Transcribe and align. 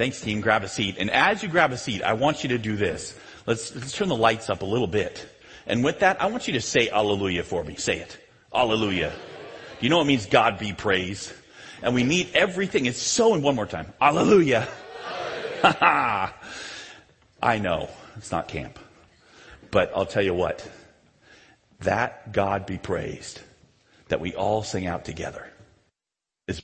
Thanks 0.00 0.18
team, 0.18 0.40
grab 0.40 0.64
a 0.64 0.68
seat. 0.68 0.96
And 0.98 1.10
as 1.10 1.42
you 1.42 1.50
grab 1.50 1.72
a 1.72 1.76
seat, 1.76 2.02
I 2.02 2.14
want 2.14 2.42
you 2.42 2.48
to 2.48 2.58
do 2.58 2.74
this. 2.74 3.14
Let's, 3.44 3.74
let's 3.74 3.92
turn 3.92 4.08
the 4.08 4.16
lights 4.16 4.48
up 4.48 4.62
a 4.62 4.64
little 4.64 4.86
bit. 4.86 5.28
And 5.66 5.84
with 5.84 5.98
that, 5.98 6.22
I 6.22 6.28
want 6.28 6.46
you 6.46 6.54
to 6.54 6.62
say 6.62 6.88
Alleluia 6.88 7.42
for 7.42 7.62
me. 7.62 7.74
Say 7.74 7.98
it. 7.98 8.18
Alleluia. 8.50 9.10
Do 9.10 9.16
you 9.80 9.90
know 9.90 9.98
what 9.98 10.04
it 10.04 10.06
means 10.06 10.24
God 10.24 10.58
be 10.58 10.72
praised? 10.72 11.30
And 11.82 11.94
we 11.94 12.02
need 12.02 12.30
everything. 12.32 12.86
It's 12.86 12.96
so, 12.96 13.34
and 13.34 13.42
one 13.42 13.54
more 13.54 13.66
time. 13.66 13.92
Alleluia. 14.00 14.66
I 15.62 16.32
know. 17.58 17.90
It's 18.16 18.32
not 18.32 18.48
camp. 18.48 18.78
But 19.70 19.92
I'll 19.94 20.06
tell 20.06 20.24
you 20.24 20.32
what. 20.32 20.66
That 21.80 22.32
God 22.32 22.64
be 22.64 22.78
praised 22.78 23.38
that 24.08 24.18
we 24.18 24.34
all 24.34 24.62
sing 24.62 24.86
out 24.86 25.04
together 25.04 25.46
is 26.48 26.62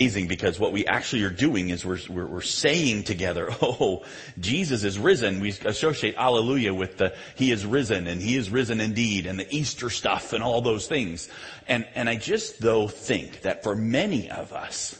amazing 0.00 0.28
because 0.28 0.58
what 0.58 0.72
we 0.72 0.86
actually 0.86 1.22
are 1.24 1.30
doing 1.30 1.68
is 1.68 1.84
we're, 1.84 1.98
we're, 2.08 2.24
we're, 2.24 2.40
saying 2.40 3.04
together, 3.04 3.50
oh, 3.62 4.02
Jesus 4.38 4.82
is 4.82 4.98
risen. 4.98 5.40
We 5.40 5.50
associate 5.50 6.14
Alleluia 6.16 6.72
with 6.72 6.96
the 6.96 7.14
He 7.36 7.52
is 7.52 7.66
risen 7.66 8.06
and 8.06 8.20
He 8.20 8.36
is 8.36 8.48
risen 8.48 8.80
indeed 8.80 9.26
and 9.26 9.38
the 9.38 9.46
Easter 9.54 9.90
stuff 9.90 10.32
and 10.32 10.42
all 10.42 10.62
those 10.62 10.86
things. 10.86 11.28
And, 11.68 11.86
and 11.94 12.08
I 12.08 12.16
just 12.16 12.62
though 12.62 12.88
think 12.88 13.42
that 13.42 13.62
for 13.62 13.76
many 13.76 14.30
of 14.30 14.54
us, 14.54 14.96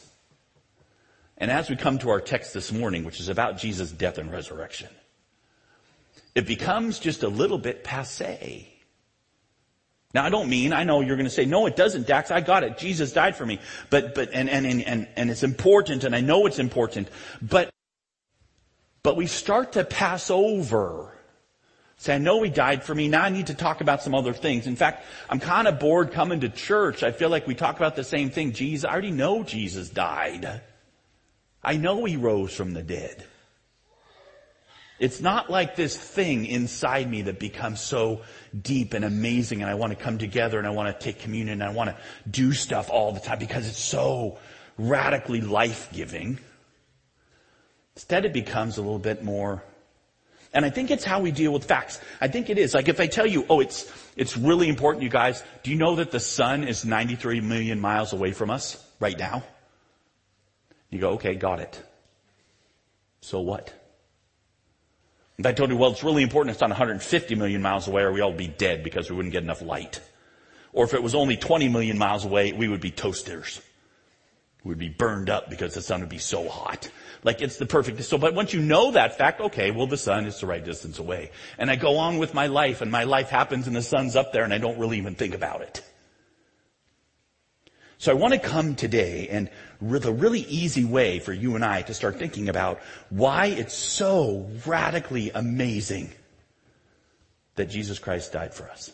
and 1.38 1.50
as 1.50 1.70
we 1.70 1.76
come 1.76 1.98
to 2.00 2.10
our 2.10 2.20
text 2.20 2.52
this 2.52 2.70
morning, 2.70 3.04
which 3.04 3.20
is 3.20 3.30
about 3.30 3.56
Jesus' 3.56 3.90
death 3.90 4.18
and 4.18 4.30
resurrection, 4.30 4.90
it 6.34 6.46
becomes 6.46 6.98
just 6.98 7.22
a 7.22 7.28
little 7.28 7.56
bit 7.56 7.84
passe. 7.84 8.68
Now 10.12 10.24
I 10.24 10.30
don't 10.30 10.48
mean, 10.48 10.72
I 10.72 10.84
know 10.84 11.00
you're 11.00 11.16
going 11.16 11.24
to 11.24 11.30
say, 11.30 11.44
no 11.44 11.66
it 11.66 11.76
doesn't 11.76 12.06
Dax, 12.06 12.30
I 12.30 12.40
got 12.40 12.64
it, 12.64 12.78
Jesus 12.78 13.12
died 13.12 13.36
for 13.36 13.46
me. 13.46 13.60
But, 13.90 14.14
but, 14.14 14.30
and, 14.32 14.50
and, 14.50 14.66
and, 14.66 15.08
and 15.16 15.30
it's 15.30 15.42
important 15.42 16.04
and 16.04 16.14
I 16.14 16.20
know 16.20 16.46
it's 16.46 16.58
important, 16.58 17.08
but, 17.40 17.70
but 19.02 19.16
we 19.16 19.26
start 19.26 19.72
to 19.72 19.84
pass 19.84 20.30
over 20.30 21.12
Say, 22.00 22.14
I 22.14 22.18
know 22.18 22.42
he 22.42 22.48
died 22.48 22.82
for 22.82 22.94
me. 22.94 23.08
Now 23.08 23.24
I 23.24 23.28
need 23.28 23.48
to 23.48 23.54
talk 23.54 23.82
about 23.82 24.02
some 24.02 24.14
other 24.14 24.32
things. 24.32 24.66
In 24.66 24.74
fact, 24.74 25.04
I'm 25.28 25.38
kind 25.38 25.68
of 25.68 25.78
bored 25.78 26.12
coming 26.12 26.40
to 26.40 26.48
church. 26.48 27.02
I 27.02 27.12
feel 27.12 27.28
like 27.28 27.46
we 27.46 27.54
talk 27.54 27.76
about 27.76 27.94
the 27.94 28.04
same 28.04 28.30
thing. 28.30 28.54
Jesus, 28.54 28.86
I 28.86 28.92
already 28.92 29.10
know 29.10 29.42
Jesus 29.42 29.90
died. 29.90 30.62
I 31.62 31.76
know 31.76 32.06
he 32.06 32.16
rose 32.16 32.54
from 32.54 32.72
the 32.72 32.82
dead. 32.82 33.26
It's 35.00 35.22
not 35.22 35.48
like 35.48 35.76
this 35.76 35.96
thing 35.96 36.44
inside 36.44 37.10
me 37.10 37.22
that 37.22 37.40
becomes 37.40 37.80
so 37.80 38.20
deep 38.62 38.92
and 38.92 39.02
amazing 39.02 39.62
and 39.62 39.70
I 39.70 39.74
want 39.74 39.96
to 39.96 39.96
come 39.96 40.18
together 40.18 40.58
and 40.58 40.66
I 40.66 40.70
want 40.70 40.94
to 40.94 41.04
take 41.04 41.20
communion 41.20 41.62
and 41.62 41.70
I 41.70 41.72
want 41.72 41.88
to 41.88 41.96
do 42.30 42.52
stuff 42.52 42.90
all 42.90 43.10
the 43.10 43.20
time 43.20 43.38
because 43.38 43.66
it's 43.66 43.78
so 43.78 44.38
radically 44.76 45.40
life-giving. 45.40 46.38
Instead 47.96 48.26
it 48.26 48.34
becomes 48.34 48.76
a 48.76 48.82
little 48.82 48.98
bit 48.98 49.24
more 49.24 49.64
and 50.52 50.66
I 50.66 50.70
think 50.70 50.90
it's 50.90 51.04
how 51.04 51.20
we 51.20 51.30
deal 51.30 51.52
with 51.52 51.64
facts. 51.64 51.98
I 52.20 52.28
think 52.28 52.50
it 52.50 52.58
is. 52.58 52.74
Like 52.74 52.88
if 52.88 53.00
I 53.00 53.06
tell 53.06 53.26
you, 53.26 53.46
oh, 53.48 53.60
it's, 53.60 53.90
it's 54.16 54.36
really 54.36 54.68
important, 54.68 55.02
you 55.02 55.08
guys. 55.08 55.42
Do 55.62 55.70
you 55.70 55.78
know 55.78 55.96
that 55.96 56.10
the 56.10 56.20
sun 56.20 56.64
is 56.64 56.84
93 56.84 57.40
million 57.40 57.80
miles 57.80 58.12
away 58.12 58.32
from 58.32 58.50
us 58.50 58.84
right 58.98 59.18
now? 59.18 59.44
You 60.90 60.98
go, 60.98 61.10
okay, 61.12 61.36
got 61.36 61.60
it. 61.60 61.80
So 63.20 63.40
what? 63.40 63.72
If 65.40 65.46
I 65.46 65.52
told 65.52 65.70
you, 65.70 65.78
well, 65.78 65.90
it's 65.90 66.04
really 66.04 66.22
important 66.22 66.52
it's 66.52 66.60
not 66.60 66.68
150 66.68 67.34
million 67.34 67.62
miles 67.62 67.88
away 67.88 68.02
or 68.02 68.12
we 68.12 68.20
all 68.20 68.30
be 68.30 68.46
dead 68.46 68.84
because 68.84 69.08
we 69.08 69.16
wouldn't 69.16 69.32
get 69.32 69.42
enough 69.42 69.62
light. 69.62 69.98
Or 70.74 70.84
if 70.84 70.92
it 70.92 71.02
was 71.02 71.14
only 71.14 71.38
20 71.38 71.70
million 71.70 71.96
miles 71.96 72.26
away, 72.26 72.52
we 72.52 72.68
would 72.68 72.82
be 72.82 72.90
toasters. 72.90 73.62
We'd 74.64 74.76
be 74.76 74.90
burned 74.90 75.30
up 75.30 75.48
because 75.48 75.72
the 75.72 75.80
sun 75.80 76.00
would 76.00 76.10
be 76.10 76.18
so 76.18 76.46
hot. 76.46 76.90
Like 77.24 77.40
it's 77.40 77.56
the 77.56 77.64
perfect, 77.64 78.04
so, 78.04 78.18
but 78.18 78.34
once 78.34 78.52
you 78.52 78.60
know 78.60 78.90
that 78.90 79.16
fact, 79.16 79.40
okay, 79.40 79.70
well 79.70 79.86
the 79.86 79.96
sun 79.96 80.26
is 80.26 80.38
the 80.38 80.46
right 80.46 80.62
distance 80.62 80.98
away. 80.98 81.30
And 81.56 81.70
I 81.70 81.76
go 81.76 81.96
on 81.96 82.18
with 82.18 82.34
my 82.34 82.48
life 82.48 82.82
and 82.82 82.92
my 82.92 83.04
life 83.04 83.30
happens 83.30 83.66
and 83.66 83.74
the 83.74 83.80
sun's 83.80 84.16
up 84.16 84.34
there 84.34 84.44
and 84.44 84.52
I 84.52 84.58
don't 84.58 84.78
really 84.78 84.98
even 84.98 85.14
think 85.14 85.32
about 85.32 85.62
it. 85.62 85.82
So 88.00 88.10
I 88.10 88.14
want 88.14 88.32
to 88.32 88.40
come 88.40 88.76
today 88.76 89.28
and 89.30 89.50
with 89.78 90.06
a 90.06 90.12
really 90.12 90.40
easy 90.40 90.86
way 90.86 91.18
for 91.18 91.34
you 91.34 91.54
and 91.54 91.62
I 91.62 91.82
to 91.82 91.92
start 91.92 92.18
thinking 92.18 92.48
about 92.48 92.80
why 93.10 93.48
it's 93.48 93.74
so 93.74 94.48
radically 94.64 95.30
amazing 95.32 96.10
that 97.56 97.68
Jesus 97.68 97.98
Christ 97.98 98.32
died 98.32 98.54
for 98.54 98.64
us. 98.70 98.90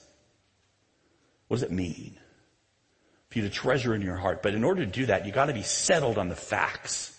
What 1.47 1.59
does 1.59 1.63
it 1.63 1.71
mean? 1.71 2.19
For 3.29 3.39
you 3.39 3.45
to 3.45 3.51
treasure 3.51 3.95
in 3.95 4.03
your 4.03 4.17
heart. 4.17 4.43
But 4.43 4.55
in 4.55 4.65
order 4.65 4.85
to 4.85 4.91
do 4.91 5.07
that, 5.07 5.25
you 5.25 5.31
gotta 5.31 5.55
be 5.55 5.63
settled 5.63 6.19
on 6.19 6.29
the 6.29 6.35
facts. 6.35 7.16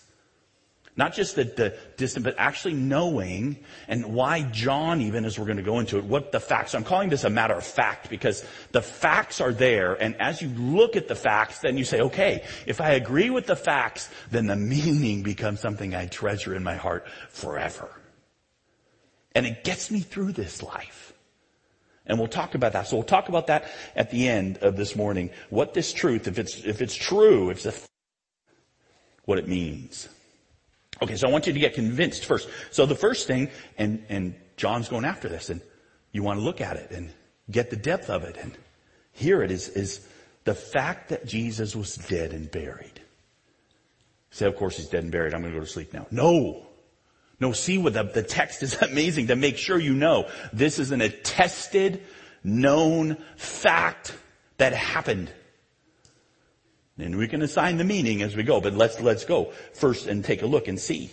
Not 0.98 1.14
just 1.14 1.36
the, 1.36 1.44
the 1.44 1.76
distant, 1.96 2.24
but 2.24 2.34
actually 2.38 2.74
knowing 2.74 3.56
and 3.86 4.14
why 4.14 4.42
John 4.42 5.00
even, 5.00 5.24
as 5.24 5.38
we're 5.38 5.44
going 5.44 5.58
to 5.58 5.62
go 5.62 5.78
into 5.78 5.96
it, 5.96 6.04
what 6.04 6.32
the 6.32 6.40
facts. 6.40 6.72
So 6.72 6.78
I'm 6.78 6.82
calling 6.82 7.08
this 7.08 7.22
a 7.22 7.30
matter 7.30 7.54
of 7.54 7.64
fact 7.64 8.10
because 8.10 8.44
the 8.72 8.82
facts 8.82 9.40
are 9.40 9.52
there 9.52 9.94
and 9.94 10.20
as 10.20 10.42
you 10.42 10.48
look 10.48 10.96
at 10.96 11.06
the 11.06 11.14
facts, 11.14 11.60
then 11.60 11.78
you 11.78 11.84
say, 11.84 12.00
okay, 12.00 12.44
if 12.66 12.80
I 12.80 12.90
agree 12.90 13.30
with 13.30 13.46
the 13.46 13.54
facts, 13.54 14.10
then 14.32 14.48
the 14.48 14.56
meaning 14.74 15.22
becomes 15.22 15.60
something 15.60 15.94
I 15.94 16.06
treasure 16.06 16.52
in 16.52 16.64
my 16.64 16.74
heart 16.74 17.06
forever. 17.28 17.88
And 19.36 19.46
it 19.46 19.62
gets 19.62 19.92
me 19.92 20.00
through 20.00 20.32
this 20.32 20.64
life. 20.64 21.12
And 22.06 22.18
we'll 22.18 22.26
talk 22.26 22.56
about 22.56 22.72
that. 22.72 22.88
So 22.88 22.96
we'll 22.96 23.04
talk 23.04 23.28
about 23.28 23.46
that 23.46 23.70
at 23.94 24.10
the 24.10 24.26
end 24.26 24.58
of 24.58 24.76
this 24.76 24.96
morning. 24.96 25.30
What 25.48 25.74
this 25.74 25.92
truth, 25.92 26.26
if 26.26 26.40
it's, 26.40 26.64
if 26.64 26.82
it's 26.82 26.96
true, 26.96 27.50
if 27.50 27.64
it's 27.64 27.84
a, 27.84 27.88
what 29.26 29.38
it 29.38 29.46
means. 29.46 30.08
Okay, 31.00 31.16
so 31.16 31.28
I 31.28 31.30
want 31.30 31.46
you 31.46 31.52
to 31.52 31.58
get 31.58 31.74
convinced 31.74 32.24
first. 32.24 32.48
So 32.70 32.86
the 32.86 32.94
first 32.94 33.26
thing, 33.26 33.50
and, 33.76 34.04
and 34.08 34.34
John's 34.56 34.88
going 34.88 35.04
after 35.04 35.28
this, 35.28 35.50
and 35.50 35.60
you 36.12 36.22
want 36.22 36.40
to 36.40 36.44
look 36.44 36.60
at 36.60 36.76
it 36.76 36.90
and 36.90 37.10
get 37.50 37.70
the 37.70 37.76
depth 37.76 38.10
of 38.10 38.24
it 38.24 38.36
and 38.36 38.56
hear 39.12 39.42
it 39.42 39.50
is, 39.50 39.68
is 39.68 40.06
the 40.44 40.54
fact 40.54 41.10
that 41.10 41.26
Jesus 41.26 41.76
was 41.76 41.94
dead 41.96 42.32
and 42.32 42.50
buried. 42.50 43.00
say, 44.30 44.46
of 44.46 44.56
course 44.56 44.76
he's 44.76 44.88
dead 44.88 45.02
and 45.02 45.12
buried. 45.12 45.34
I'm 45.34 45.42
going 45.42 45.52
to 45.52 45.58
go 45.58 45.64
to 45.64 45.70
sleep 45.70 45.92
now. 45.92 46.06
No. 46.10 46.66
No, 47.40 47.52
see 47.52 47.78
what 47.78 47.92
the, 47.92 48.02
the 48.02 48.22
text 48.22 48.62
is 48.62 48.74
amazing 48.82 49.28
to 49.28 49.36
make 49.36 49.56
sure 49.56 49.78
you 49.78 49.94
know. 49.94 50.28
This 50.52 50.78
is 50.78 50.90
an 50.90 51.00
attested, 51.00 52.02
known 52.42 53.16
fact 53.36 54.16
that 54.56 54.72
happened. 54.72 55.30
And 56.98 57.16
we 57.16 57.28
can 57.28 57.42
assign 57.42 57.76
the 57.76 57.84
meaning 57.84 58.22
as 58.22 58.34
we 58.34 58.42
go, 58.42 58.60
but 58.60 58.74
let's, 58.74 59.00
let's 59.00 59.24
go 59.24 59.52
first 59.72 60.06
and 60.06 60.24
take 60.24 60.42
a 60.42 60.46
look 60.46 60.66
and 60.66 60.78
see. 60.78 61.10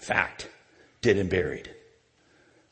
Fact. 0.00 0.48
Dead 1.00 1.16
and 1.16 1.30
buried. 1.30 1.70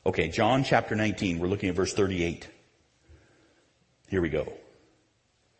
Okay, 0.04 0.28
John 0.28 0.64
chapter 0.64 0.94
19, 0.94 1.38
we're 1.38 1.48
looking 1.48 1.68
at 1.68 1.74
verse 1.74 1.94
38. 1.94 2.48
Here 4.08 4.20
we 4.20 4.28
go. 4.28 4.52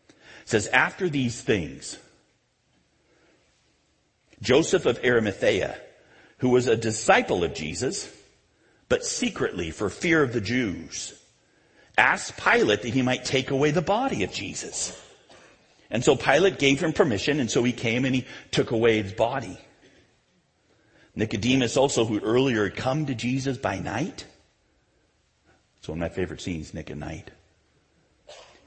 It 0.09 0.15
says, 0.45 0.67
after 0.67 1.09
these 1.09 1.41
things, 1.41 1.97
Joseph 4.41 4.85
of 4.85 4.99
Arimathea, 5.03 5.79
who 6.39 6.49
was 6.49 6.67
a 6.67 6.75
disciple 6.75 7.43
of 7.43 7.53
Jesus, 7.53 8.11
but 8.87 9.05
secretly 9.05 9.71
for 9.71 9.89
fear 9.89 10.23
of 10.23 10.33
the 10.33 10.41
Jews, 10.41 11.18
asked 11.99 12.37
Pilate 12.37 12.81
that 12.81 12.93
he 12.93 13.01
might 13.01 13.25
take 13.25 13.51
away 13.51 13.71
the 13.71 13.81
body 13.81 14.23
of 14.23 14.31
Jesus. 14.31 14.99
And 15.91 16.03
so 16.03 16.15
Pilate 16.15 16.57
gave 16.57 16.79
him 16.79 16.93
permission, 16.93 17.39
and 17.39 17.49
so 17.49 17.63
he 17.63 17.73
came 17.73 18.05
and 18.05 18.15
he 18.15 18.25
took 18.51 18.71
away 18.71 19.01
his 19.01 19.13
body. 19.13 19.57
Nicodemus 21.15 21.77
also, 21.77 22.05
who 22.05 22.19
earlier 22.19 22.63
had 22.63 22.75
come 22.75 23.05
to 23.07 23.15
Jesus 23.15 23.57
by 23.57 23.79
night. 23.79 24.25
It's 25.79 25.87
one 25.87 25.97
of 25.97 26.01
my 26.01 26.09
favorite 26.09 26.41
scenes, 26.41 26.73
Nick 26.73 26.89
at 26.89 26.97
night 26.97 27.31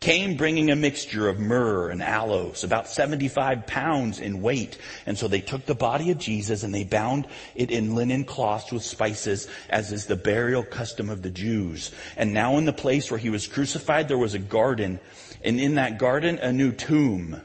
came 0.02 0.36
bringing 0.36 0.68
a 0.70 0.76
mixture 0.76 1.28
of 1.28 1.38
myrrh 1.38 1.88
and 1.88 2.02
aloes, 2.02 2.64
about 2.64 2.88
75 2.88 3.66
pounds 3.68 4.18
in 4.18 4.42
weight. 4.42 4.76
And 5.06 5.16
so 5.16 5.28
they 5.28 5.40
took 5.40 5.64
the 5.64 5.76
body 5.76 6.10
of 6.10 6.18
Jesus 6.18 6.64
and 6.64 6.74
they 6.74 6.82
bound 6.82 7.26
it 7.54 7.70
in 7.70 7.94
linen 7.94 8.24
cloths 8.24 8.72
with 8.72 8.82
spices, 8.82 9.48
as 9.70 9.92
is 9.92 10.06
the 10.06 10.16
burial 10.16 10.64
custom 10.64 11.08
of 11.08 11.22
the 11.22 11.30
Jews. 11.30 11.92
And 12.16 12.34
now 12.34 12.58
in 12.58 12.64
the 12.64 12.72
place 12.72 13.10
where 13.10 13.18
he 13.18 13.30
was 13.30 13.46
crucified, 13.46 14.08
there 14.08 14.18
was 14.18 14.34
a 14.34 14.40
garden, 14.40 14.98
and 15.44 15.60
in 15.60 15.76
that 15.76 15.98
garden, 15.98 16.38
a 16.38 16.52
new 16.52 16.72
tomb, 16.72 17.40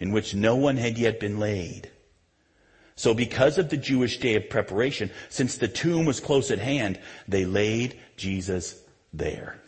in 0.00 0.10
which 0.10 0.34
no 0.34 0.56
one 0.56 0.76
had 0.76 0.98
yet 0.98 1.20
been 1.20 1.38
laid. 1.38 1.88
So 2.96 3.14
because 3.14 3.58
of 3.58 3.68
the 3.70 3.76
Jewish 3.76 4.18
day 4.18 4.34
of 4.34 4.50
preparation, 4.50 5.12
since 5.28 5.58
the 5.58 5.68
tomb 5.68 6.06
was 6.06 6.18
close 6.18 6.50
at 6.50 6.58
hand, 6.58 6.98
they 7.28 7.44
laid 7.44 7.96
Jesus 8.16 8.82
there. 9.12 9.60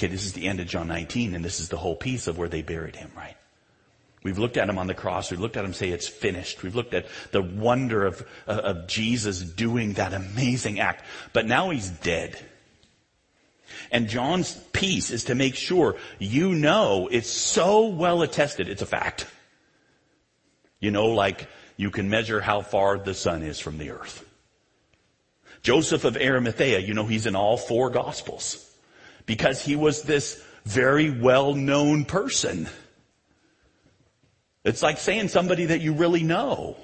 Okay, 0.00 0.08
this 0.08 0.24
is 0.24 0.32
the 0.32 0.48
end 0.48 0.60
of 0.60 0.66
John 0.66 0.88
19, 0.88 1.34
and 1.34 1.44
this 1.44 1.60
is 1.60 1.68
the 1.68 1.76
whole 1.76 1.94
piece 1.94 2.26
of 2.26 2.38
where 2.38 2.48
they 2.48 2.62
buried 2.62 2.96
him, 2.96 3.10
right? 3.14 3.36
We've 4.22 4.38
looked 4.38 4.56
at 4.56 4.66
him 4.66 4.78
on 4.78 4.86
the 4.86 4.94
cross. 4.94 5.30
We've 5.30 5.40
looked 5.40 5.58
at 5.58 5.64
him 5.66 5.74
say 5.74 5.90
it's 5.90 6.08
finished. 6.08 6.62
We've 6.62 6.74
looked 6.74 6.94
at 6.94 7.04
the 7.32 7.42
wonder 7.42 8.06
of, 8.06 8.26
uh, 8.48 8.52
of 8.52 8.86
Jesus 8.86 9.42
doing 9.42 9.92
that 9.94 10.14
amazing 10.14 10.80
act. 10.80 11.04
But 11.34 11.44
now 11.44 11.68
he's 11.68 11.90
dead. 11.90 12.42
And 13.90 14.08
John's 14.08 14.54
piece 14.72 15.10
is 15.10 15.24
to 15.24 15.34
make 15.34 15.54
sure 15.54 15.96
you 16.18 16.54
know 16.54 17.06
it's 17.12 17.28
so 17.28 17.88
well 17.88 18.22
attested, 18.22 18.70
it's 18.70 18.80
a 18.80 18.86
fact. 18.86 19.26
You 20.78 20.92
know, 20.92 21.08
like 21.08 21.46
you 21.76 21.90
can 21.90 22.08
measure 22.08 22.40
how 22.40 22.62
far 22.62 22.98
the 22.98 23.12
sun 23.12 23.42
is 23.42 23.60
from 23.60 23.76
the 23.76 23.90
earth. 23.90 24.24
Joseph 25.60 26.04
of 26.04 26.16
Arimathea, 26.16 26.78
you 26.78 26.94
know, 26.94 27.04
he's 27.04 27.26
in 27.26 27.36
all 27.36 27.58
four 27.58 27.90
gospels 27.90 28.66
because 29.30 29.62
he 29.62 29.76
was 29.76 30.02
this 30.02 30.42
very 30.64 31.08
well 31.08 31.54
known 31.54 32.04
person. 32.04 32.68
It's 34.64 34.82
like 34.82 34.98
saying 34.98 35.28
somebody 35.28 35.66
that 35.66 35.80
you 35.80 35.92
really 35.92 36.24
know. 36.24 36.76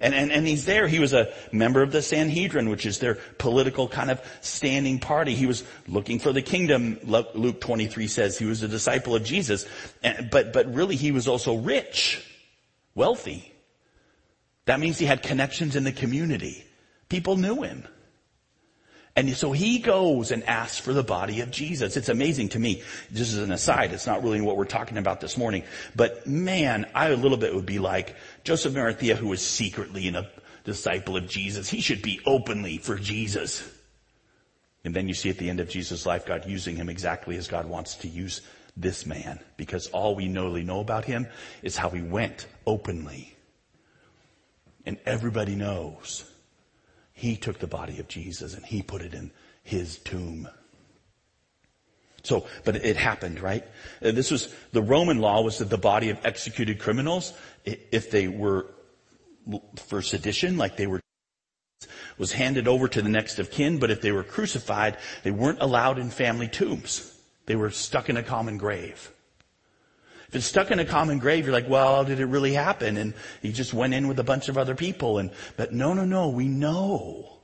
And, 0.00 0.14
and, 0.14 0.30
and 0.30 0.46
he's 0.46 0.66
there. 0.66 0.86
He 0.86 0.98
was 0.98 1.14
a 1.14 1.32
member 1.50 1.80
of 1.80 1.92
the 1.92 2.02
Sanhedrin, 2.02 2.68
which 2.68 2.84
is 2.84 2.98
their 2.98 3.14
political 3.38 3.88
kind 3.88 4.10
of 4.10 4.20
standing 4.42 4.98
party. 4.98 5.34
He 5.34 5.46
was 5.46 5.64
looking 5.88 6.18
for 6.18 6.30
the 6.30 6.42
kingdom. 6.42 6.98
Luke 7.04 7.58
23 7.62 8.06
says 8.06 8.36
he 8.36 8.44
was 8.44 8.62
a 8.62 8.68
disciple 8.68 9.14
of 9.14 9.24
Jesus. 9.24 9.66
But, 10.30 10.52
but 10.52 10.74
really 10.74 10.96
he 10.96 11.10
was 11.10 11.26
also 11.26 11.56
rich, 11.56 12.22
wealthy. 12.94 13.50
That 14.66 14.78
means 14.78 14.98
he 14.98 15.06
had 15.06 15.22
connections 15.22 15.74
in 15.74 15.84
the 15.84 15.92
community. 15.92 16.66
People 17.08 17.36
knew 17.36 17.62
him. 17.62 17.86
And 19.16 19.36
so 19.36 19.52
he 19.52 19.80
goes 19.80 20.30
and 20.30 20.44
asks 20.44 20.78
for 20.78 20.92
the 20.92 21.02
body 21.02 21.40
of 21.40 21.50
Jesus. 21.50 21.96
It's 21.96 22.08
amazing 22.08 22.50
to 22.50 22.58
me. 22.58 22.82
This 23.10 23.32
is 23.32 23.38
an 23.38 23.50
aside, 23.50 23.92
it's 23.92 24.06
not 24.06 24.22
really 24.22 24.40
what 24.40 24.56
we're 24.56 24.64
talking 24.64 24.98
about 24.98 25.20
this 25.20 25.36
morning. 25.36 25.64
But 25.96 26.26
man, 26.26 26.88
I 26.94 27.08
a 27.08 27.16
little 27.16 27.36
bit 27.36 27.54
would 27.54 27.66
be 27.66 27.80
like 27.80 28.14
Joseph 28.44 28.76
Arimathea, 28.76 29.16
who 29.16 29.28
was 29.28 29.44
secretly 29.44 30.08
a 30.08 30.30
disciple 30.64 31.16
of 31.16 31.28
Jesus. 31.28 31.68
He 31.68 31.80
should 31.80 32.02
be 32.02 32.20
openly 32.24 32.78
for 32.78 32.96
Jesus. 32.96 33.68
And 34.84 34.94
then 34.94 35.08
you 35.08 35.14
see 35.14 35.28
at 35.28 35.38
the 35.38 35.50
end 35.50 35.60
of 35.60 35.68
Jesus' 35.68 36.06
life, 36.06 36.24
God 36.24 36.46
using 36.46 36.76
him 36.76 36.88
exactly 36.88 37.36
as 37.36 37.48
God 37.48 37.66
wants 37.66 37.96
to 37.96 38.08
use 38.08 38.40
this 38.76 39.04
man. 39.04 39.40
Because 39.56 39.88
all 39.88 40.14
we 40.14 40.28
really 40.28 40.62
know 40.62 40.80
about 40.80 41.04
him 41.04 41.26
is 41.62 41.76
how 41.76 41.90
he 41.90 42.00
went 42.00 42.46
openly. 42.66 43.36
And 44.86 44.98
everybody 45.04 45.56
knows 45.56 46.29
he 47.20 47.36
took 47.36 47.58
the 47.58 47.66
body 47.66 48.00
of 48.00 48.08
Jesus 48.08 48.54
and 48.54 48.64
he 48.64 48.80
put 48.80 49.02
it 49.02 49.12
in 49.12 49.30
his 49.62 49.98
tomb. 49.98 50.48
So, 52.22 52.46
but 52.64 52.76
it 52.76 52.96
happened, 52.96 53.40
right? 53.40 53.62
Uh, 54.02 54.12
this 54.12 54.30
was, 54.30 54.54
the 54.72 54.80
Roman 54.80 55.18
law 55.18 55.42
was 55.42 55.58
that 55.58 55.68
the 55.68 55.76
body 55.76 56.08
of 56.08 56.18
executed 56.24 56.78
criminals, 56.78 57.34
if 57.66 58.10
they 58.10 58.26
were 58.26 58.68
for 59.76 60.00
sedition, 60.00 60.56
like 60.56 60.78
they 60.78 60.86
were, 60.86 61.02
was 62.16 62.32
handed 62.32 62.66
over 62.66 62.88
to 62.88 63.02
the 63.02 63.10
next 63.10 63.38
of 63.38 63.50
kin, 63.50 63.78
but 63.78 63.90
if 63.90 64.00
they 64.00 64.12
were 64.12 64.24
crucified, 64.24 64.96
they 65.22 65.30
weren't 65.30 65.60
allowed 65.60 65.98
in 65.98 66.08
family 66.08 66.48
tombs. 66.48 67.20
They 67.44 67.56
were 67.56 67.70
stuck 67.70 68.08
in 68.08 68.16
a 68.16 68.22
common 68.22 68.56
grave. 68.56 69.12
If 70.30 70.36
it's 70.36 70.46
stuck 70.46 70.70
in 70.70 70.78
a 70.78 70.84
common 70.84 71.18
grave, 71.18 71.44
you're 71.44 71.52
like, 71.52 71.68
well, 71.68 72.04
did 72.04 72.20
it 72.20 72.26
really 72.26 72.52
happen? 72.52 72.96
And 72.96 73.14
he 73.42 73.50
just 73.50 73.74
went 73.74 73.94
in 73.94 74.06
with 74.06 74.20
a 74.20 74.22
bunch 74.22 74.48
of 74.48 74.56
other 74.56 74.76
people. 74.76 75.18
And, 75.18 75.32
but 75.56 75.72
no, 75.72 75.92
no, 75.92 76.04
no, 76.04 76.28
we 76.28 76.46
know 76.46 77.40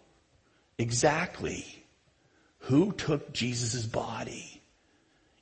exactly 0.78 1.84
who 2.58 2.92
took 2.92 3.32
Jesus' 3.32 3.84
body 3.84 4.62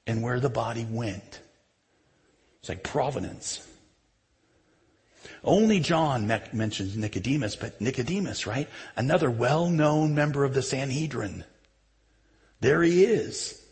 and 0.06 0.22
where 0.22 0.40
the 0.40 0.48
body 0.48 0.86
went. 0.90 1.42
It's 2.60 2.70
like 2.70 2.82
provenance. 2.82 3.60
Only 5.42 5.80
John 5.80 6.26
mentions 6.26 6.96
Nicodemus, 6.96 7.56
but 7.56 7.78
Nicodemus, 7.78 8.46
right? 8.46 8.70
Another 8.96 9.30
well-known 9.30 10.14
member 10.14 10.44
of 10.44 10.54
the 10.54 10.62
Sanhedrin. 10.62 11.44
There 12.60 12.82
he 12.82 13.04
is 13.04 13.62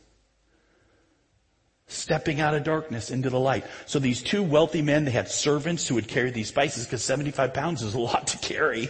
stepping 1.93 2.41
out 2.41 2.55
of 2.55 2.65
darkness 2.65 3.11
into 3.11 3.31
the 3.31 3.39
light. 3.39 3.65
So 3.87 3.99
these 3.99 4.23
two 4.23 4.43
wealthy 4.43 4.83
men, 4.83 5.05
they 5.05 5.11
had 5.11 5.29
servants 5.29 5.87
who 5.87 5.95
would 5.97 6.09
carry 6.09 6.31
these 6.31 6.49
spices 6.49 6.87
because 6.87 7.05
75 7.05 7.55
pounds 7.55 7.83
is 7.83 7.95
a 7.95 8.01
lot 8.01 8.29
to 8.29 8.39
carry. 8.39 8.89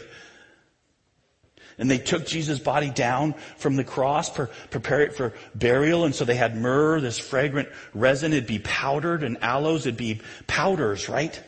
And 1.78 1.90
they 1.90 1.98
took 1.98 2.26
Jesus' 2.26 2.58
body 2.58 2.90
down 2.90 3.34
from 3.56 3.76
the 3.76 3.84
cross, 3.84 4.30
per, 4.30 4.46
prepare 4.70 5.00
it 5.02 5.14
for 5.14 5.32
burial. 5.54 6.04
And 6.04 6.14
so 6.14 6.24
they 6.24 6.34
had 6.34 6.56
myrrh, 6.56 7.00
this 7.00 7.18
fragrant 7.18 7.68
resin. 7.94 8.32
It'd 8.32 8.46
be 8.46 8.58
powdered 8.58 9.22
and 9.22 9.42
aloes. 9.42 9.86
It'd 9.86 9.96
be 9.96 10.20
powders, 10.46 11.08
right? 11.08 11.42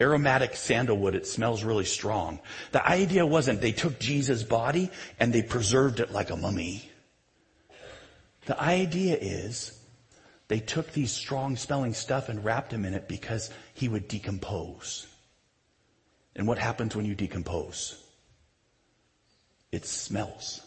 Aromatic 0.00 0.54
sandalwood. 0.54 1.16
It 1.16 1.26
smells 1.26 1.64
really 1.64 1.84
strong. 1.84 2.38
The 2.70 2.86
idea 2.86 3.26
wasn't 3.26 3.60
they 3.60 3.72
took 3.72 3.98
Jesus' 3.98 4.44
body 4.44 4.90
and 5.18 5.32
they 5.32 5.42
preserved 5.42 5.98
it 5.98 6.12
like 6.12 6.30
a 6.30 6.36
mummy. 6.36 6.88
The 8.48 8.58
idea 8.58 9.14
is 9.20 9.78
they 10.48 10.60
took 10.60 10.92
these 10.92 11.12
strong 11.12 11.54
smelling 11.56 11.92
stuff 11.92 12.30
and 12.30 12.42
wrapped 12.42 12.72
him 12.72 12.86
in 12.86 12.94
it 12.94 13.06
because 13.06 13.50
he 13.74 13.88
would 13.88 14.08
decompose. 14.08 15.06
And 16.34 16.48
what 16.48 16.56
happens 16.56 16.96
when 16.96 17.04
you 17.04 17.14
decompose? 17.14 18.02
It 19.70 19.84
smells 19.84 20.62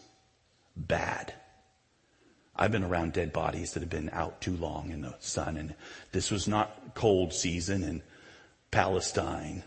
bad. 0.76 1.34
I've 2.54 2.70
been 2.70 2.84
around 2.84 3.14
dead 3.14 3.32
bodies 3.32 3.72
that 3.72 3.80
have 3.80 3.90
been 3.90 4.10
out 4.12 4.40
too 4.40 4.56
long 4.56 4.92
in 4.92 5.00
the 5.00 5.16
sun 5.18 5.56
and 5.56 5.74
this 6.12 6.30
was 6.30 6.46
not 6.46 6.94
cold 6.94 7.32
season 7.32 7.82
in 7.82 8.00
Palestine. 8.70 9.64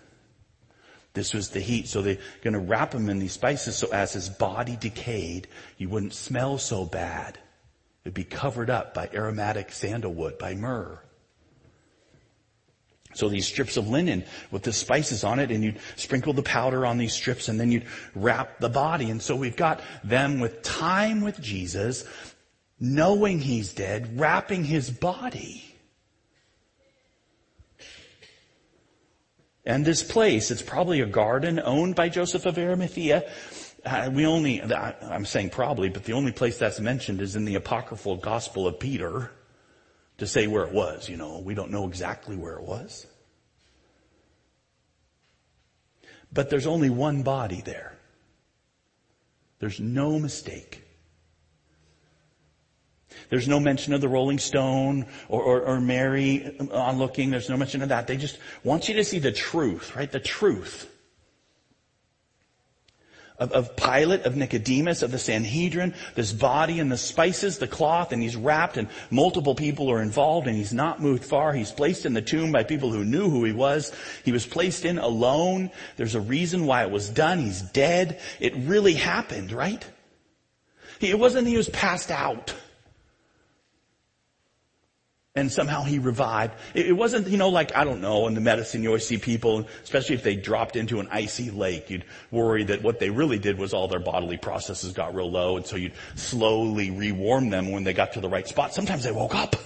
This 1.16 1.34
was 1.34 1.50
the 1.50 1.60
heat. 1.60 1.90
So 1.90 2.02
they're 2.02 2.20
going 2.42 2.54
to 2.54 2.60
wrap 2.60 2.96
him 2.96 3.10
in 3.10 3.20
these 3.20 3.34
spices 3.34 3.76
so 3.76 3.90
as 3.92 4.14
his 4.14 4.30
body 4.30 4.78
decayed, 4.78 5.50
he 5.76 5.86
wouldn't 5.86 6.14
smell 6.14 6.58
so 6.58 6.86
bad. 6.86 7.40
It'd 8.06 8.14
be 8.14 8.24
covered 8.24 8.70
up 8.70 8.94
by 8.94 9.10
aromatic 9.14 9.72
sandalwood, 9.72 10.38
by 10.38 10.54
myrrh. 10.54 11.00
So 13.16 13.30
these 13.30 13.48
strips 13.48 13.78
of 13.78 13.88
linen 13.88 14.26
with 14.52 14.64
the 14.64 14.74
spices 14.74 15.24
on 15.24 15.40
it 15.40 15.50
and 15.50 15.64
you'd 15.64 15.80
sprinkle 15.96 16.34
the 16.34 16.44
powder 16.44 16.86
on 16.86 16.98
these 16.98 17.14
strips 17.14 17.48
and 17.48 17.60
then 17.60 17.72
you'd 17.72 17.86
wrap 18.14 18.60
the 18.60 18.70
body. 18.70 19.10
And 19.10 19.22
so 19.22 19.36
we've 19.36 19.56
got 19.56 19.82
them 20.04 20.40
with 20.40 20.62
time 20.62 21.22
with 21.22 21.42
Jesus, 21.42 22.04
knowing 22.80 23.40
he's 23.40 23.74
dead, 23.74 24.20
wrapping 24.20 24.66
his 24.66 24.92
body. 24.92 25.64
And 29.66 29.84
this 29.84 30.04
place, 30.04 30.52
it's 30.52 30.62
probably 30.62 31.02
a 31.02 31.08
garden 31.08 31.60
owned 31.64 31.96
by 31.96 32.10
Joseph 32.10 32.46
of 32.46 32.60
Arimathea. 32.60 33.32
We 34.12 34.26
only, 34.26 34.62
I'm 34.64 35.26
saying 35.26 35.52
probably, 35.52 35.90
but 35.90 36.06
the 36.06 36.14
only 36.14 36.32
place 36.32 36.58
that's 36.58 36.80
mentioned 36.80 37.22
is 37.22 37.36
in 37.36 37.46
the 37.46 37.56
apocryphal 37.56 38.18
gospel 38.18 38.68
of 38.68 38.80
Peter 38.80 39.32
to 40.18 40.26
say 40.26 40.48
where 40.48 40.64
it 40.64 40.74
was, 40.74 41.08
you 41.08 41.18
know. 41.18 41.40
We 41.40 41.54
don't 41.54 41.70
know 41.70 41.88
exactly 41.88 42.36
where 42.36 42.56
it 42.56 42.64
was. 42.64 43.06
But 46.34 46.50
there's 46.50 46.66
only 46.66 46.90
one 46.90 47.22
body 47.22 47.62
there. 47.62 47.98
There's 49.60 49.80
no 49.80 50.18
mistake. 50.18 50.82
There's 53.30 53.48
no 53.48 53.60
mention 53.60 53.94
of 53.94 54.02
the 54.02 54.10
Rolling 54.10 54.40
Stone 54.40 55.06
or, 55.30 55.42
or, 55.42 55.62
or 55.62 55.80
Mary 55.80 56.58
on 56.72 56.98
looking. 56.98 57.30
There's 57.30 57.50
no 57.50 57.58
mention 57.58 57.82
of 57.82 57.90
that. 57.90 58.08
They 58.08 58.18
just 58.18 58.40
want 58.64 58.90
you 58.90 58.96
to 58.96 59.04
see 59.04 59.20
the 59.20 59.32
truth, 59.32 59.96
right? 59.96 60.12
The 60.12 60.20
truth 60.20 60.90
of, 63.40 63.52
of 63.52 63.76
Pilate, 63.76 64.26
of 64.26 64.36
Nicodemus, 64.36 65.02
of 65.02 65.12
the 65.12 65.20
Sanhedrin, 65.20 65.94
this 66.16 66.32
body 66.32 66.80
and 66.80 66.92
the 66.92 66.98
spices, 66.98 67.58
the 67.58 67.68
cloth, 67.68 68.12
and 68.12 68.22
he's 68.22 68.36
wrapped 68.36 68.78
and 68.78 68.88
multiple 69.10 69.56
people 69.56 69.92
are 69.92 70.02
involved 70.02 70.48
and 70.48 70.56
he's 70.56 70.74
not 70.74 71.02
moved 71.02 71.24
far. 71.24 71.54
He's 71.54 71.72
placed 71.72 72.06
in 72.06 72.14
the 72.14 72.22
tomb 72.22 72.52
by 72.52 72.64
people 72.64 72.92
who 72.92 73.04
knew 73.04 73.30
who 73.30 73.44
he 73.44 73.52
was. 73.54 73.92
He 74.24 74.32
was 74.32 74.46
placed 74.46 74.86
in 74.86 74.98
alone. 74.98 75.72
There's 75.98 76.16
a 76.16 76.22
reason 76.22 76.66
why 76.66 76.84
it 76.84 76.92
was 76.92 77.10
done. 77.10 77.40
He's 77.40 77.62
dead. 77.62 78.20
It 78.40 78.56
really 78.56 78.94
happened, 78.94 79.52
right? 79.52 79.86
It 81.02 81.20
wasn't 81.20 81.48
he 81.48 81.58
was 81.58 81.70
passed 81.70 82.12
out 82.12 82.54
and 85.36 85.52
somehow 85.52 85.84
he 85.84 86.00
revived. 86.00 86.54
It, 86.74 86.96
wasn't, 86.96 87.28
you 87.28 87.38
know, 87.38 87.50
like, 87.50 87.76
I 87.76 87.84
don't 87.84 88.00
know, 88.00 88.28
in 88.28 88.36
the 88.36 88.42
medicine 88.42 88.82
you 88.84 88.90
always 88.90 89.06
see 89.06 89.18
people, 89.18 89.68
especially 89.84 90.16
if 90.16 90.24
they 90.24 90.38
dropped 90.38 90.78
into 90.78 91.02
an 91.02 91.10
icy 91.12 91.52
lake, 91.52 91.90
you'd 91.90 92.06
worry 92.32 92.64
that 92.64 92.82
what 92.82 93.00
they 93.00 93.10
really 93.10 93.38
did 93.38 93.58
was 93.58 93.74
all 93.74 93.90
their 93.90 94.00
bodily 94.00 94.38
processes 94.38 94.94
got 94.94 95.14
real 95.14 95.30
low, 95.30 95.58
and 95.58 95.66
so 95.66 95.76
you'd 95.76 95.94
slowly 96.16 96.90
rewarm 96.90 97.50
them 97.50 97.72
when 97.72 97.84
they 97.84 97.94
got 97.94 98.14
to 98.14 98.22
the 98.22 98.30
right 98.30 98.48
spot. 98.48 98.74
Sometimes 98.74 99.04
they 99.04 99.12
woke 99.12 99.36
up. 99.36 99.58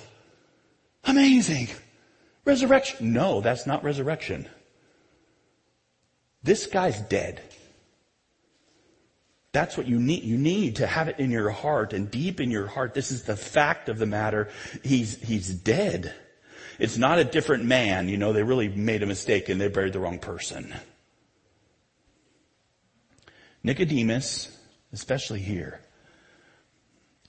Amazing. 1.04 1.68
Resurrection. 2.46 3.14
No, 3.14 3.42
that's 3.42 3.68
not 3.68 3.84
resurrection. 3.84 4.50
This 6.42 6.66
guy's 6.66 7.00
dead. 7.02 7.42
That's 9.52 9.76
what 9.78 9.88
you 9.88 10.00
need. 10.00 10.24
You 10.24 10.38
need 10.38 10.76
to 10.78 10.88
have 10.88 11.08
it 11.08 11.20
in 11.20 11.32
your 11.32 11.50
heart 11.50 11.94
and 11.94 12.10
deep 12.12 12.40
in 12.40 12.52
your 12.52 12.68
heart. 12.68 12.94
This 12.94 13.12
is 13.12 13.24
the 13.24 13.36
fact 13.36 13.90
of 13.90 13.98
the 13.98 14.06
matter. 14.06 14.50
He's, 14.84 15.20
he's 15.22 15.50
dead. 15.50 16.14
It's 16.78 16.98
not 16.98 17.20
a 17.20 17.24
different 17.24 17.66
man. 17.66 18.08
You 18.10 18.18
know, 18.18 18.32
they 18.32 18.44
really 18.44 18.70
made 18.70 19.02
a 19.02 19.08
mistake 19.08 19.50
and 19.50 19.60
they 19.60 19.68
buried 19.68 19.94
the 19.94 20.00
wrong 20.00 20.20
person. 20.20 20.74
Nicodemus, 23.64 24.56
especially 24.94 25.40
here, 25.40 25.82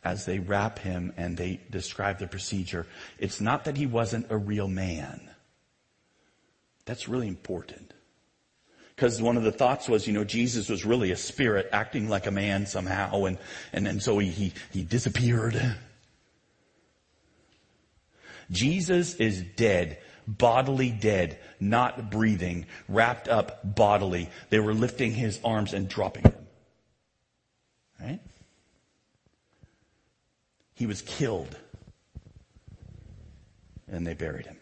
as 0.04 0.24
they 0.26 0.38
wrap 0.38 0.78
him 0.78 1.12
and 1.16 1.36
they 1.36 1.60
describe 1.70 2.18
the 2.18 2.26
procedure, 2.26 2.86
it's 3.18 3.40
not 3.40 3.64
that 3.64 3.76
he 3.76 3.86
wasn't 3.86 4.30
a 4.30 4.36
real 4.36 4.68
man. 4.68 5.28
That's 6.84 7.08
really 7.08 7.28
important. 7.28 7.92
Because 9.00 9.22
one 9.22 9.38
of 9.38 9.44
the 9.44 9.50
thoughts 9.50 9.88
was, 9.88 10.06
you 10.06 10.12
know, 10.12 10.24
Jesus 10.24 10.68
was 10.68 10.84
really 10.84 11.10
a 11.10 11.16
spirit 11.16 11.70
acting 11.72 12.10
like 12.10 12.26
a 12.26 12.30
man 12.30 12.66
somehow 12.66 13.24
and, 13.24 13.38
and, 13.72 13.88
and 13.88 14.02
so 14.02 14.18
he, 14.18 14.28
he, 14.28 14.52
he 14.72 14.82
disappeared. 14.82 15.58
Jesus 18.50 19.14
is 19.14 19.42
dead, 19.56 19.96
bodily 20.26 20.90
dead, 20.90 21.38
not 21.58 22.10
breathing, 22.10 22.66
wrapped 22.90 23.26
up 23.26 23.74
bodily. 23.74 24.28
They 24.50 24.60
were 24.60 24.74
lifting 24.74 25.12
his 25.12 25.40
arms 25.42 25.72
and 25.72 25.88
dropping 25.88 26.24
him. 26.24 26.46
Right? 27.98 28.20
He 30.74 30.84
was 30.84 31.00
killed. 31.00 31.56
And 33.90 34.06
they 34.06 34.12
buried 34.12 34.44
him. 34.44 34.59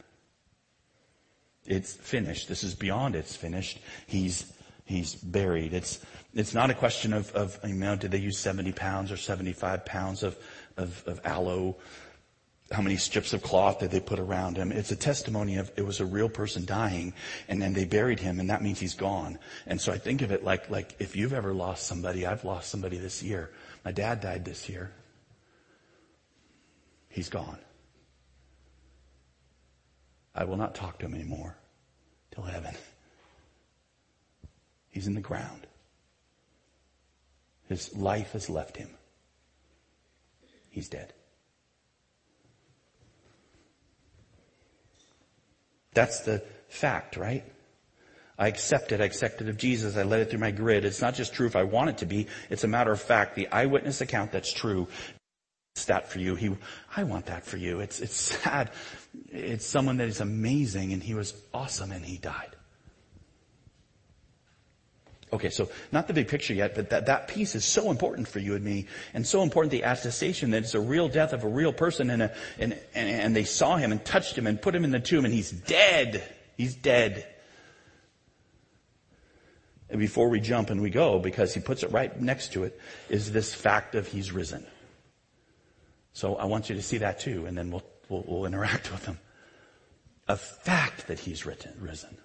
It's 1.69 1.93
finished. 1.95 2.49
This 2.49 2.65
is 2.65 2.75
beyond 2.75 3.15
it's 3.15 3.37
finished. 3.37 3.79
He's, 4.07 4.51
he's 4.87 5.15
buried. 5.15 5.75
It's, 5.75 6.01
it's 6.35 6.55
not 6.55 6.71
a 6.71 6.75
question 6.75 7.13
of, 7.13 7.31
of, 7.33 7.61
you 7.63 7.75
know, 7.75 7.95
did 7.95 8.11
they 8.11 8.19
use 8.19 8.39
70 8.39 8.73
pounds 8.73 9.13
or 9.13 9.19
75 9.19 9.85
pounds 9.85 10.23
of, 10.23 10.37
of, 10.79 11.05
of 11.07 11.21
aloe? 11.25 11.77
How 12.73 12.81
many 12.81 12.97
strips 12.97 13.35
of 13.35 13.43
cloth 13.43 13.81
did 13.81 13.91
they 13.91 14.01
put 14.01 14.19
around 14.19 14.57
him? 14.57 14.73
It's 14.73 14.93
a 14.93 14.97
testimony 14.97 15.57
of 15.57 15.71
it 15.77 15.83
was 15.83 16.01
a 16.01 16.07
real 16.07 16.31
person 16.31 16.65
dying 16.65 17.13
and 17.49 17.61
then 17.61 17.75
they 17.75 17.85
buried 17.85 18.21
him 18.21 18.41
and 18.41 18.49
that 18.49 18.63
means 18.63 18.81
he's 18.81 18.95
gone. 18.95 19.39
And 19.67 19.79
so 19.79 19.93
I 19.93 19.99
think 19.99 20.23
of 20.23 20.33
it 20.33 20.45
like, 20.45 20.71
like 20.71 20.97
if 20.99 21.17
you've 21.17 21.35
ever 21.35 21.53
lost 21.53 21.87
somebody, 21.87 22.25
I've 22.25 22.45
lost 22.45 22.71
somebody 22.71 22.97
this 22.97 23.23
year. 23.23 23.51
My 23.85 23.93
dad 23.93 24.23
died 24.23 24.47
this 24.47 24.71
year. 24.71 24.91
He's 27.11 27.29
gone. 27.29 27.59
I 30.39 30.45
will 30.45 30.57
not 30.57 30.77
talk 30.77 31.01
to 31.01 31.07
him 31.07 31.15
anymore 31.15 31.57
till 32.31 32.45
heaven. 32.45 32.73
He's 34.89 35.09
in 35.09 35.15
the 35.15 35.21
ground. 35.21 35.67
His 37.69 37.95
life 37.97 38.33
has 38.33 38.49
left 38.49 38.77
him. 38.77 38.89
He's 40.71 40.89
dead. 40.89 41.13
That's 45.93 46.21
the 46.21 46.45
fact, 46.69 47.17
right? 47.17 47.43
I 48.39 48.47
accept 48.47 48.93
it. 48.93 49.01
I 49.01 49.07
accept 49.07 49.41
it 49.41 49.49
of 49.49 49.57
Jesus. 49.57 49.97
I 49.97 50.05
let 50.05 50.21
it 50.21 50.31
through 50.31 50.39
my 50.39 50.53
grid. 50.53 50.85
It's 50.85 51.03
not 51.03 51.17
just 51.17 51.35
true 51.35 51.49
if 51.49 51.57
I 51.57 51.65
want 51.65 51.91
it 51.91 51.99
to 51.99 52.07
be. 52.07 52.29
It's 52.49 52.63
a 52.63 52.69
matter 52.69 52.93
of 52.93 53.01
fact. 53.01 53.35
The 53.35 53.49
eyewitness 53.49 54.01
account 54.01 54.31
that's 54.31 54.53
true 54.53 54.87
that 55.87 56.09
for 56.09 56.19
you. 56.19 56.35
He, 56.35 56.57
I 56.97 57.05
want 57.05 57.27
that 57.27 57.45
for 57.45 57.57
you. 57.57 57.81
It's, 57.81 58.01
it's 58.01 58.17
sad. 58.43 58.71
It's 59.31 59.67
someone 59.67 59.97
that 59.99 60.09
is 60.09 60.21
amazing 60.21 60.93
and 60.93 61.03
he 61.03 61.15
was 61.15 61.35
awesome 61.53 61.93
and 61.93 62.05
he 62.05 62.19
died. 62.19 62.57
Okay, 65.33 65.51
so 65.51 65.69
not 65.93 66.07
the 66.07 66.15
big 66.15 66.29
picture 66.29 66.55
yet, 66.55 66.75
but 66.75 66.91
that, 66.91 67.07
that 67.07 67.29
piece 67.29 67.55
is 67.55 67.65
so 67.65 67.91
important 67.91 68.27
for 68.27 68.39
you 68.39 68.55
and 68.55 68.65
me, 68.65 68.87
and 69.13 69.27
so 69.27 69.43
important 69.43 69.71
the 69.71 69.83
attestation 69.83 70.53
that 70.53 70.63
it's 70.63 70.75
a 70.75 70.81
real 70.81 71.09
death 71.09 71.35
of 71.35 71.45
a 71.45 71.49
real 71.49 71.73
person, 71.73 72.09
and, 72.09 72.23
a, 72.23 72.35
and, 72.59 72.73
and, 72.95 73.09
and 73.09 73.37
they 73.37 73.45
saw 73.45 73.77
him 73.77 73.93
and 73.93 74.03
touched 74.05 74.39
him 74.39 74.47
and 74.47 74.61
put 74.61 74.75
him 74.75 74.85
in 74.85 74.91
the 74.91 75.01
tomb, 75.01 75.27
and 75.27 75.35
he's 75.35 75.51
dead. 75.51 76.23
He's 76.57 76.75
dead. 76.75 77.27
And 79.91 80.01
before 80.01 80.29
we 80.31 80.41
jump 80.41 80.71
and 80.71 80.81
we 80.81 80.91
go, 80.91 81.19
because 81.19 81.53
he 81.53 81.61
puts 81.61 81.83
it 81.83 81.93
right 81.93 82.19
next 82.21 82.55
to 82.55 82.65
it, 82.65 82.79
is 83.11 83.31
this 83.31 83.55
fact 83.55 83.95
of 83.95 84.07
he's 84.07 84.33
risen. 84.33 84.67
So 86.15 86.37
I 86.37 86.47
want 86.47 86.71
you 86.71 86.77
to 86.77 86.83
see 86.83 86.99
that 86.99 87.21
too, 87.21 87.45
and 87.47 87.57
then 87.57 87.71
we'll, 87.71 87.85
we'll, 88.09 88.25
we'll 88.27 88.47
interact 88.47 88.91
with 88.91 89.05
them. 89.05 89.19
A 90.29 90.37
fact 90.37 91.07
that 91.07 91.19
he's 91.19 91.47
written, 91.47 91.73
risen. 91.81 92.17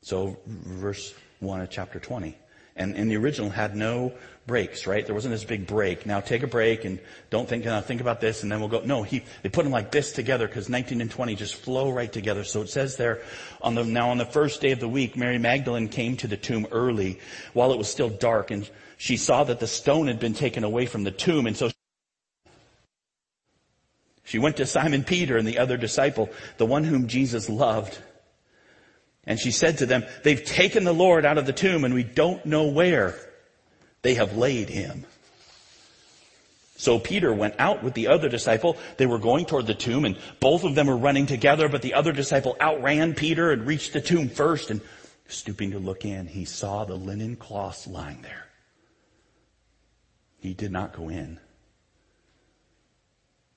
So 0.00 0.38
verse 0.46 1.14
1 1.40 1.60
of 1.60 1.70
chapter 1.70 1.98
20. 1.98 2.36
And, 2.76 2.96
and 2.96 3.08
the 3.08 3.16
original 3.16 3.50
had 3.50 3.76
no 3.76 4.12
breaks, 4.46 4.86
right? 4.86 5.06
There 5.06 5.14
wasn't 5.14 5.32
this 5.32 5.44
big 5.44 5.66
break. 5.66 6.06
Now 6.06 6.20
take 6.20 6.42
a 6.42 6.48
break 6.48 6.84
and 6.84 6.98
don't 7.30 7.48
think, 7.48 7.66
uh, 7.66 7.80
think 7.82 8.00
about 8.00 8.20
this 8.20 8.42
and 8.42 8.50
then 8.50 8.58
we'll 8.58 8.68
go. 8.68 8.80
No, 8.80 9.04
he, 9.04 9.22
they 9.42 9.48
put 9.48 9.62
them 9.62 9.72
like 9.72 9.92
this 9.92 10.10
together 10.12 10.48
because 10.48 10.68
19 10.68 11.00
and 11.00 11.10
20 11.10 11.36
just 11.36 11.54
flow 11.54 11.90
right 11.90 12.12
together. 12.12 12.42
So 12.42 12.62
it 12.62 12.68
says 12.68 12.96
there 12.96 13.22
on 13.62 13.76
the, 13.76 13.84
now 13.84 14.10
on 14.10 14.18
the 14.18 14.26
first 14.26 14.60
day 14.60 14.72
of 14.72 14.80
the 14.80 14.88
week, 14.88 15.16
Mary 15.16 15.38
Magdalene 15.38 15.88
came 15.88 16.16
to 16.16 16.26
the 16.26 16.36
tomb 16.36 16.66
early 16.72 17.20
while 17.52 17.72
it 17.72 17.78
was 17.78 17.88
still 17.88 18.10
dark 18.10 18.50
and 18.50 18.68
she 18.96 19.16
saw 19.16 19.44
that 19.44 19.60
the 19.60 19.66
stone 19.66 20.08
had 20.08 20.18
been 20.18 20.34
taken 20.34 20.64
away 20.64 20.86
from 20.86 21.04
the 21.04 21.10
tomb 21.12 21.46
and 21.46 21.56
so 21.56 21.70
she 24.24 24.38
went 24.38 24.56
to 24.56 24.66
Simon 24.66 25.04
Peter 25.04 25.36
and 25.36 25.46
the 25.46 25.58
other 25.58 25.76
disciple, 25.76 26.30
the 26.56 26.66
one 26.66 26.84
whom 26.84 27.08
Jesus 27.08 27.48
loved. 27.48 27.98
And 29.26 29.38
she 29.38 29.50
said 29.50 29.78
to 29.78 29.86
them, 29.86 30.04
they've 30.22 30.44
taken 30.44 30.84
the 30.84 30.92
Lord 30.92 31.24
out 31.24 31.38
of 31.38 31.46
the 31.46 31.52
tomb 31.52 31.84
and 31.84 31.94
we 31.94 32.02
don't 32.02 32.44
know 32.44 32.68
where 32.68 33.14
they 34.02 34.14
have 34.14 34.36
laid 34.36 34.68
him. 34.68 35.04
So 36.76 36.98
Peter 36.98 37.32
went 37.32 37.54
out 37.58 37.82
with 37.82 37.94
the 37.94 38.08
other 38.08 38.28
disciple. 38.28 38.76
They 38.96 39.06
were 39.06 39.18
going 39.18 39.46
toward 39.46 39.66
the 39.66 39.74
tomb 39.74 40.04
and 40.04 40.18
both 40.40 40.64
of 40.64 40.74
them 40.74 40.86
were 40.86 40.96
running 40.96 41.26
together, 41.26 41.68
but 41.68 41.82
the 41.82 41.94
other 41.94 42.12
disciple 42.12 42.56
outran 42.60 43.14
Peter 43.14 43.52
and 43.52 43.66
reached 43.66 43.92
the 43.92 44.00
tomb 44.00 44.28
first 44.28 44.70
and 44.70 44.80
stooping 45.28 45.70
to 45.70 45.78
look 45.78 46.04
in, 46.04 46.26
he 46.26 46.44
saw 46.44 46.84
the 46.84 46.96
linen 46.96 47.36
cloths 47.36 47.86
lying 47.86 48.22
there. 48.22 48.46
He 50.40 50.52
did 50.52 50.72
not 50.72 50.94
go 50.94 51.08
in. 51.08 51.38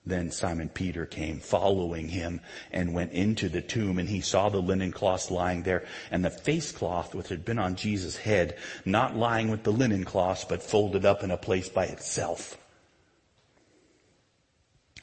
Then 0.07 0.31
Simon 0.31 0.69
Peter 0.69 1.05
came 1.05 1.39
following 1.39 2.07
him 2.07 2.39
and 2.71 2.93
went 2.93 3.11
into 3.11 3.49
the 3.49 3.61
tomb 3.61 3.99
and 3.99 4.07
he 4.07 4.21
saw 4.21 4.47
the 4.47 4.61
linen 4.61 4.91
cloths 4.91 5.29
lying 5.29 5.63
there 5.63 5.85
and 6.11 6.23
the 6.23 6.29
face 6.29 6.71
cloth 6.71 7.13
which 7.13 7.29
had 7.29 7.43
been 7.43 7.59
on 7.59 7.75
Jesus' 7.75 8.15
head, 8.15 8.57
not 8.85 9.17
lying 9.17 9.51
with 9.51 9.63
the 9.63 9.71
linen 9.71 10.05
cloths, 10.05 10.45
but 10.45 10.63
folded 10.63 11.05
up 11.05 11.23
in 11.23 11.31
a 11.31 11.37
place 11.37 11.67
by 11.67 11.85
itself. 11.85 12.57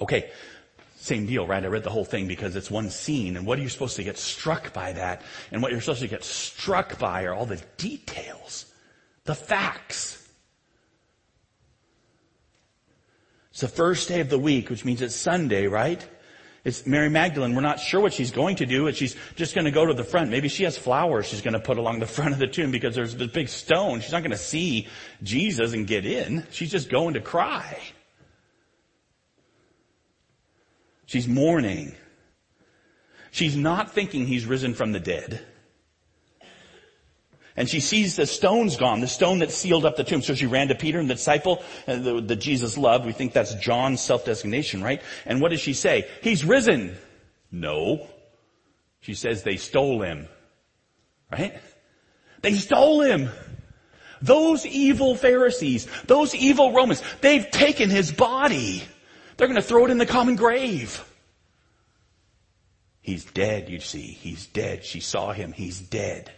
Okay. 0.01 0.31
Same 0.97 1.27
deal, 1.27 1.47
right? 1.47 1.63
I 1.63 1.67
read 1.67 1.85
the 1.85 1.91
whole 1.91 2.07
thing 2.07 2.27
because 2.27 2.57
it's 2.57 2.71
one 2.71 2.89
scene 2.89 3.37
and 3.37 3.47
what 3.47 3.59
are 3.59 3.63
you 3.63 3.69
supposed 3.69 3.97
to 3.97 4.05
get 4.05 4.17
struck 4.17 4.73
by 4.73 4.95
that? 4.95 5.21
And 5.53 5.61
what 5.61 5.71
you're 5.71 5.83
supposed 5.83 6.01
to 6.01 6.09
get 6.09 6.25
struck 6.25 6.99
by 6.99 7.25
are 7.25 7.35
all 7.35 7.45
the 7.45 7.63
details, 7.77 8.65
the 9.25 9.35
facts. 9.35 10.24
It's 13.55 13.61
the 13.61 13.69
first 13.69 14.09
day 14.09 14.19
of 14.19 14.29
the 14.29 14.39
week, 14.39 14.69
which 14.69 14.85
means 14.85 15.01
it's 15.01 15.15
Sunday, 15.15 15.69
right? 15.69 16.05
It's 16.65 16.89
Mary 16.89 17.09
Magdalene. 17.09 17.55
We're 17.55 17.61
not 17.61 17.79
sure 17.79 18.01
what 18.01 18.13
she's 18.13 18.33
going 18.33 18.57
to 18.57 18.67
do, 18.67 18.91
she's 18.91 19.15
just 19.37 19.55
going 19.55 19.67
to 19.67 19.71
go 19.71 19.87
to 19.87 19.95
the 19.95 20.03
front. 20.03 20.29
Maybe 20.29 20.49
she 20.49 20.65
has 20.65 20.77
flowers 20.77 21.27
she's 21.27 21.41
going 21.41 21.55
to 21.55 21.61
put 21.61 21.79
along 21.79 22.01
the 22.01 22.07
front 22.07 22.33
of 22.33 22.41
the 22.41 22.49
tomb 22.49 22.73
because 22.73 22.97
there's 22.97 23.15
this 23.15 23.31
big 23.31 23.49
stone. 23.49 24.01
She's 24.01 24.11
not 24.11 24.23
going 24.23 24.33
to 24.33 24.37
see 24.37 24.89
Jesus 25.23 25.73
and 25.73 25.87
get 25.87 26.05
in. 26.05 26.45
She's 26.51 26.73
just 26.73 26.91
going 26.91 27.15
to 27.15 27.21
cry. 27.21 27.79
She's 31.07 31.29
mourning. 31.29 31.95
She's 33.31 33.57
not 33.57 33.93
thinking 33.93 34.27
he's 34.27 34.47
risen 34.47 34.75
from 34.75 34.91
the 34.91 34.99
dead. 34.99 35.47
And 37.57 37.69
she 37.69 37.79
sees 37.79 38.17
the 38.17 38.27
stone's 38.27 38.77
gone, 38.77 39.01
the 39.01 39.07
stone 39.07 39.39
that 39.39 39.53
sealed 39.53 39.85
up 39.85 39.97
the 39.97 40.03
tomb. 40.03 40.23
So 40.23 40.35
she 40.35 40.47
ran 40.47 40.69
to 40.69 40.75
Peter 40.75 40.99
and 40.99 41.09
the 41.09 41.15
disciple 41.15 41.63
uh, 41.87 42.21
that 42.21 42.37
Jesus 42.37 42.77
loved. 42.77 43.07
We 43.07 43.13
think 43.13 43.33
that's 43.33 43.55
John's 43.55 44.01
self-designation, 44.01 44.83
right? 44.83 45.01
And 45.25 45.41
what 45.41 45.51
does 45.51 45.61
she 45.61 45.73
say? 45.73 46.09
He's 46.21 46.45
risen. 46.45 46.97
No. 47.53 48.09
She 49.01 49.15
says 49.15 49.45
they 49.45 49.57
stole 49.57 50.03
him. 50.03 50.27
Right? 51.31 51.55
They 52.43 52.55
stole 52.55 53.03
him. 53.03 53.31
Those 54.21 54.67
evil 54.67 55.15
Pharisees, 55.15 55.87
those 56.07 56.35
evil 56.35 56.73
Romans, 56.73 57.03
they've 57.21 57.49
taken 57.51 57.91
his 57.91 58.11
body. 58.11 58.83
They're 59.37 59.49
going 59.49 59.61
to 59.61 59.63
throw 59.63 59.85
it 59.85 59.91
in 59.91 59.99
the 59.99 60.07
common 60.07 60.37
grave. 60.37 61.05
He's 63.01 63.25
dead, 63.25 63.69
you 63.69 63.81
see. 63.81 64.07
He's 64.07 64.47
dead. 64.47 64.85
She 64.85 65.01
saw 65.01 65.33
him. 65.33 65.53
He's 65.53 65.79
dead. 65.79 66.33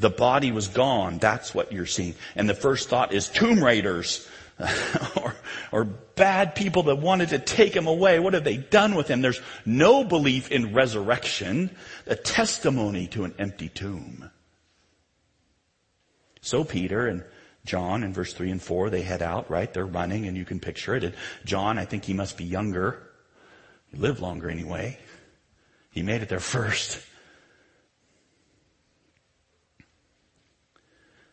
The 0.00 0.10
body 0.10 0.50
was 0.50 0.68
gone. 0.68 1.18
That's 1.18 1.54
what 1.54 1.72
you're 1.72 1.86
seeing. 1.86 2.14
And 2.34 2.48
the 2.48 2.54
first 2.54 2.88
thought 2.88 3.12
is 3.12 3.28
tomb 3.28 3.62
raiders. 3.62 4.26
or, 5.16 5.34
or 5.72 5.84
bad 5.84 6.54
people 6.54 6.84
that 6.84 6.96
wanted 6.96 7.30
to 7.30 7.38
take 7.38 7.74
him 7.74 7.86
away. 7.86 8.18
What 8.18 8.34
have 8.34 8.44
they 8.44 8.58
done 8.58 8.94
with 8.94 9.08
him? 9.08 9.22
There's 9.22 9.40
no 9.64 10.04
belief 10.04 10.50
in 10.50 10.74
resurrection, 10.74 11.70
a 12.06 12.16
testimony 12.16 13.06
to 13.08 13.24
an 13.24 13.34
empty 13.38 13.68
tomb. 13.68 14.30
So 16.42 16.64
Peter 16.64 17.06
and 17.06 17.24
John 17.64 18.02
in 18.02 18.12
verse 18.12 18.32
3 18.32 18.50
and 18.50 18.62
4, 18.62 18.90
they 18.90 19.02
head 19.02 19.22
out, 19.22 19.50
right? 19.50 19.72
They're 19.72 19.86
running 19.86 20.26
and 20.26 20.36
you 20.36 20.44
can 20.44 20.60
picture 20.60 20.94
it. 20.94 21.04
And 21.04 21.14
John, 21.44 21.78
I 21.78 21.84
think 21.84 22.04
he 22.04 22.14
must 22.14 22.36
be 22.36 22.44
younger. 22.44 23.02
He 23.90 23.98
lived 23.98 24.20
longer 24.20 24.48
anyway. 24.48 24.98
He 25.90 26.02
made 26.02 26.22
it 26.22 26.28
there 26.28 26.40
first. 26.40 27.04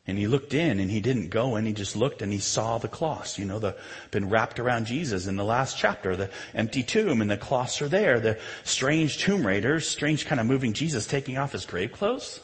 And 0.07 0.17
he 0.17 0.25
looked 0.25 0.53
in 0.53 0.79
and 0.79 0.89
he 0.89 1.01
didn't 1.01 1.29
go 1.29 1.55
and 1.55 1.67
he 1.67 1.73
just 1.73 1.97
looked 1.97 2.21
and 2.21 2.31
he 2.31 2.39
saw 2.39 2.77
the 2.77 2.87
cloths, 2.87 3.37
you 3.37 3.43
know, 3.43 3.59
the, 3.59 3.75
been 4.09 4.29
wrapped 4.29 4.57
around 4.57 4.85
Jesus 4.85 5.27
in 5.27 5.35
the 5.35 5.43
last 5.43 5.77
chapter, 5.77 6.15
the 6.15 6.29
empty 6.53 6.81
tomb 6.81 7.21
and 7.21 7.29
the 7.29 7.35
cloths 7.35 7.81
are 7.81 7.89
there, 7.89 8.19
the 8.21 8.39
strange 8.63 9.17
tomb 9.17 9.45
raiders, 9.45 9.85
strange 9.85 10.25
kind 10.25 10.39
of 10.39 10.47
moving 10.47 10.71
Jesus 10.71 11.05
taking 11.05 11.37
off 11.37 11.51
his 11.51 11.65
grave 11.65 11.91
clothes 11.91 12.39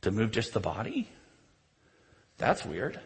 to 0.00 0.10
move 0.10 0.30
just 0.30 0.54
the 0.54 0.60
body. 0.60 1.10
That's 2.38 2.64
weird. 2.64 2.98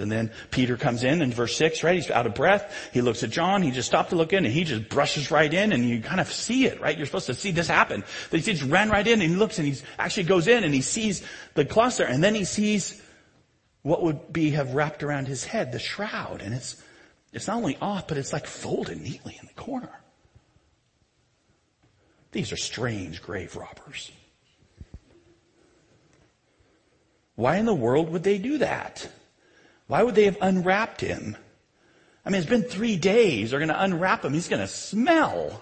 And 0.00 0.10
then 0.10 0.30
Peter 0.50 0.76
comes 0.76 1.04
in 1.04 1.22
in 1.22 1.32
verse 1.32 1.56
6, 1.56 1.84
right? 1.84 1.94
He's 1.94 2.10
out 2.10 2.26
of 2.26 2.34
breath. 2.34 2.90
He 2.92 3.00
looks 3.00 3.22
at 3.22 3.30
John. 3.30 3.62
He 3.62 3.70
just 3.70 3.88
stopped 3.88 4.10
to 4.10 4.16
look 4.16 4.32
in 4.32 4.44
and 4.44 4.52
he 4.52 4.64
just 4.64 4.88
brushes 4.88 5.30
right 5.30 5.52
in 5.52 5.72
and 5.72 5.88
you 5.88 6.00
kind 6.00 6.20
of 6.20 6.32
see 6.32 6.66
it, 6.66 6.80
right? 6.80 6.96
You're 6.96 7.06
supposed 7.06 7.26
to 7.26 7.34
see 7.34 7.50
this 7.50 7.68
happen. 7.68 8.04
He 8.30 8.40
just 8.40 8.62
ran 8.62 8.90
right 8.90 9.06
in 9.06 9.20
and 9.20 9.30
he 9.30 9.36
looks 9.36 9.58
and 9.58 9.68
he 9.68 9.80
actually 9.98 10.24
goes 10.24 10.48
in 10.48 10.64
and 10.64 10.74
he 10.74 10.80
sees 10.80 11.22
the 11.54 11.64
cluster 11.64 12.04
and 12.04 12.22
then 12.24 12.34
he 12.34 12.44
sees 12.44 13.00
what 13.82 14.02
would 14.02 14.32
be 14.32 14.50
have 14.50 14.74
wrapped 14.74 15.02
around 15.02 15.28
his 15.28 15.44
head, 15.44 15.72
the 15.72 15.78
shroud. 15.78 16.42
And 16.42 16.54
it's, 16.54 16.82
it's 17.32 17.46
not 17.46 17.56
only 17.56 17.76
off, 17.80 18.08
but 18.08 18.18
it's 18.18 18.32
like 18.32 18.46
folded 18.46 19.00
neatly 19.00 19.36
in 19.40 19.46
the 19.46 19.54
corner. 19.54 19.90
These 22.32 22.52
are 22.52 22.56
strange 22.56 23.22
grave 23.22 23.56
robbers. 23.56 24.10
Why 27.34 27.56
in 27.56 27.64
the 27.64 27.74
world 27.74 28.10
would 28.10 28.22
they 28.22 28.38
do 28.38 28.58
that? 28.58 29.08
Why 29.90 30.04
would 30.04 30.14
they 30.14 30.26
have 30.26 30.38
unwrapped 30.40 31.00
him? 31.00 31.36
I 32.24 32.30
mean, 32.30 32.40
it's 32.40 32.48
been 32.48 32.62
three 32.62 32.96
days. 32.96 33.50
They're 33.50 33.58
going 33.58 33.70
to 33.70 33.82
unwrap 33.82 34.24
him. 34.24 34.32
He's 34.32 34.46
going 34.46 34.62
to 34.62 34.68
smell. 34.68 35.60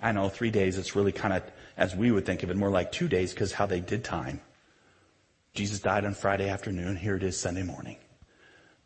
I 0.00 0.12
know 0.12 0.30
three 0.30 0.50
days, 0.50 0.78
it's 0.78 0.96
really 0.96 1.12
kind 1.12 1.34
of, 1.34 1.42
as 1.76 1.94
we 1.94 2.10
would 2.10 2.24
think 2.24 2.42
of 2.42 2.48
it, 2.48 2.56
more 2.56 2.70
like 2.70 2.90
two 2.90 3.06
days 3.06 3.34
because 3.34 3.52
how 3.52 3.66
they 3.66 3.80
did 3.80 4.04
time. 4.04 4.40
Jesus 5.52 5.80
died 5.80 6.06
on 6.06 6.14
Friday 6.14 6.48
afternoon. 6.48 6.96
Here 6.96 7.14
it 7.14 7.22
is 7.22 7.38
Sunday 7.38 7.62
morning. 7.62 7.98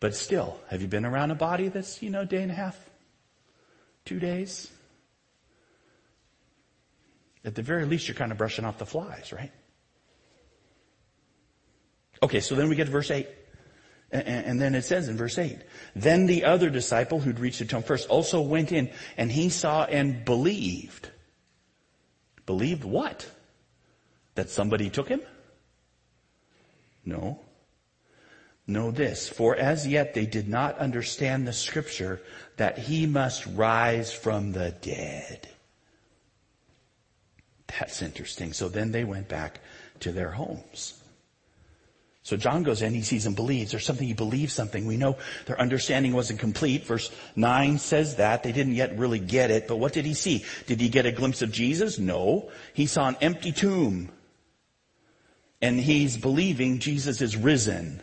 But 0.00 0.16
still, 0.16 0.58
have 0.68 0.82
you 0.82 0.88
been 0.88 1.04
around 1.04 1.30
a 1.30 1.36
body 1.36 1.68
that's, 1.68 2.02
you 2.02 2.10
know, 2.10 2.24
day 2.24 2.42
and 2.42 2.50
a 2.50 2.54
half? 2.54 2.76
Two 4.04 4.18
days? 4.18 4.68
At 7.44 7.54
the 7.54 7.62
very 7.62 7.84
least, 7.84 8.08
you're 8.08 8.16
kind 8.16 8.32
of 8.32 8.38
brushing 8.38 8.64
off 8.64 8.78
the 8.78 8.86
flies, 8.86 9.32
right? 9.32 9.52
Okay, 12.20 12.40
so 12.40 12.56
then 12.56 12.68
we 12.68 12.74
get 12.74 12.86
to 12.86 12.90
verse 12.90 13.08
8. 13.08 13.28
And 14.12 14.60
then 14.60 14.74
it 14.74 14.84
says 14.84 15.08
in 15.08 15.16
verse 15.16 15.38
8, 15.38 15.58
then 15.96 16.26
the 16.26 16.44
other 16.44 16.68
disciple 16.68 17.18
who'd 17.18 17.40
reached 17.40 17.60
the 17.60 17.64
tomb 17.64 17.82
first 17.82 18.08
also 18.10 18.42
went 18.42 18.70
in 18.70 18.90
and 19.16 19.32
he 19.32 19.48
saw 19.48 19.84
and 19.84 20.22
believed. 20.24 21.08
Believed 22.44 22.84
what? 22.84 23.26
That 24.34 24.50
somebody 24.50 24.90
took 24.90 25.08
him? 25.08 25.22
No. 27.06 27.40
Know 28.66 28.90
this, 28.90 29.28
for 29.28 29.56
as 29.56 29.86
yet 29.86 30.12
they 30.14 30.26
did 30.26 30.46
not 30.46 30.78
understand 30.78 31.48
the 31.48 31.52
scripture 31.52 32.20
that 32.58 32.78
he 32.78 33.06
must 33.06 33.46
rise 33.46 34.12
from 34.12 34.52
the 34.52 34.72
dead. 34.82 35.48
That's 37.66 38.02
interesting. 38.02 38.52
So 38.52 38.68
then 38.68 38.92
they 38.92 39.04
went 39.04 39.28
back 39.28 39.60
to 40.00 40.12
their 40.12 40.30
homes. 40.30 41.01
So 42.24 42.36
John 42.36 42.62
goes 42.62 42.82
in, 42.82 42.94
he 42.94 43.02
sees 43.02 43.26
and 43.26 43.34
believes. 43.34 43.72
There's 43.72 43.84
something 43.84 44.06
he 44.06 44.14
believes 44.14 44.52
something. 44.52 44.86
We 44.86 44.96
know 44.96 45.16
their 45.46 45.60
understanding 45.60 46.12
wasn't 46.12 46.38
complete. 46.38 46.84
Verse 46.84 47.10
9 47.34 47.78
says 47.78 48.16
that. 48.16 48.44
They 48.44 48.52
didn't 48.52 48.74
yet 48.74 48.96
really 48.96 49.18
get 49.18 49.50
it. 49.50 49.66
But 49.66 49.76
what 49.76 49.92
did 49.92 50.04
he 50.04 50.14
see? 50.14 50.44
Did 50.66 50.80
he 50.80 50.88
get 50.88 51.04
a 51.04 51.10
glimpse 51.10 51.42
of 51.42 51.50
Jesus? 51.50 51.98
No. 51.98 52.50
He 52.74 52.86
saw 52.86 53.08
an 53.08 53.16
empty 53.20 53.50
tomb. 53.50 54.10
And 55.60 55.80
he's 55.80 56.16
believing 56.16 56.78
Jesus 56.78 57.20
is 57.20 57.36
risen. 57.36 58.02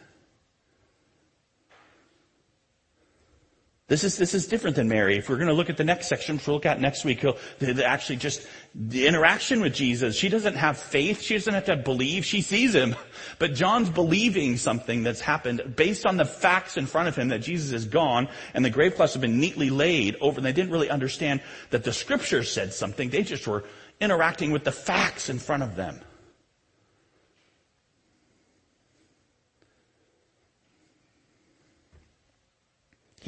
This 3.89 4.03
is, 4.03 4.17
this 4.17 4.35
is 4.35 4.45
different 4.45 4.75
than 4.75 4.87
Mary. 4.87 5.17
If 5.17 5.29
we're 5.29 5.37
going 5.37 5.47
to 5.47 5.53
look 5.53 5.71
at 5.71 5.77
the 5.77 5.83
next 5.83 6.07
section, 6.07 6.35
which 6.35 6.45
we'll 6.45 6.57
look 6.57 6.67
at 6.67 6.79
next 6.79 7.03
week, 7.03 7.21
the, 7.21 7.73
the, 7.73 7.83
actually 7.83 8.17
just 8.17 8.47
the 8.75 9.07
interaction 9.07 9.61
with 9.61 9.73
Jesus. 9.73 10.15
She 10.15 10.29
doesn't 10.29 10.55
have 10.55 10.77
faith. 10.77 11.21
She 11.21 11.33
doesn't 11.33 11.55
have 11.55 11.65
to 11.65 11.75
believe. 11.75 12.23
She 12.23 12.41
sees 12.41 12.75
him. 12.75 12.95
But 13.39 13.55
John's 13.55 13.89
believing 13.89 14.57
something 14.57 15.01
that's 15.01 15.21
happened 15.21 15.73
based 15.75 16.05
on 16.05 16.17
the 16.17 16.25
facts 16.25 16.77
in 16.77 16.85
front 16.85 17.07
of 17.07 17.15
him 17.15 17.29
that 17.29 17.39
Jesus 17.39 17.71
is 17.71 17.85
gone 17.85 18.29
and 18.53 18.63
the 18.63 18.69
grave 18.69 18.95
cloths 18.95 19.13
have 19.13 19.21
been 19.21 19.39
neatly 19.39 19.71
laid 19.71 20.15
over 20.21 20.37
and 20.37 20.45
they 20.45 20.53
didn't 20.53 20.71
really 20.71 20.91
understand 20.91 21.41
that 21.71 21.83
the 21.83 21.91
scriptures 21.91 22.51
said 22.51 22.71
something. 22.71 23.09
They 23.09 23.23
just 23.23 23.47
were 23.47 23.63
interacting 23.99 24.51
with 24.51 24.65
the 24.65 24.71
facts 24.71 25.29
in 25.29 25.39
front 25.39 25.63
of 25.63 25.75
them. 25.75 25.99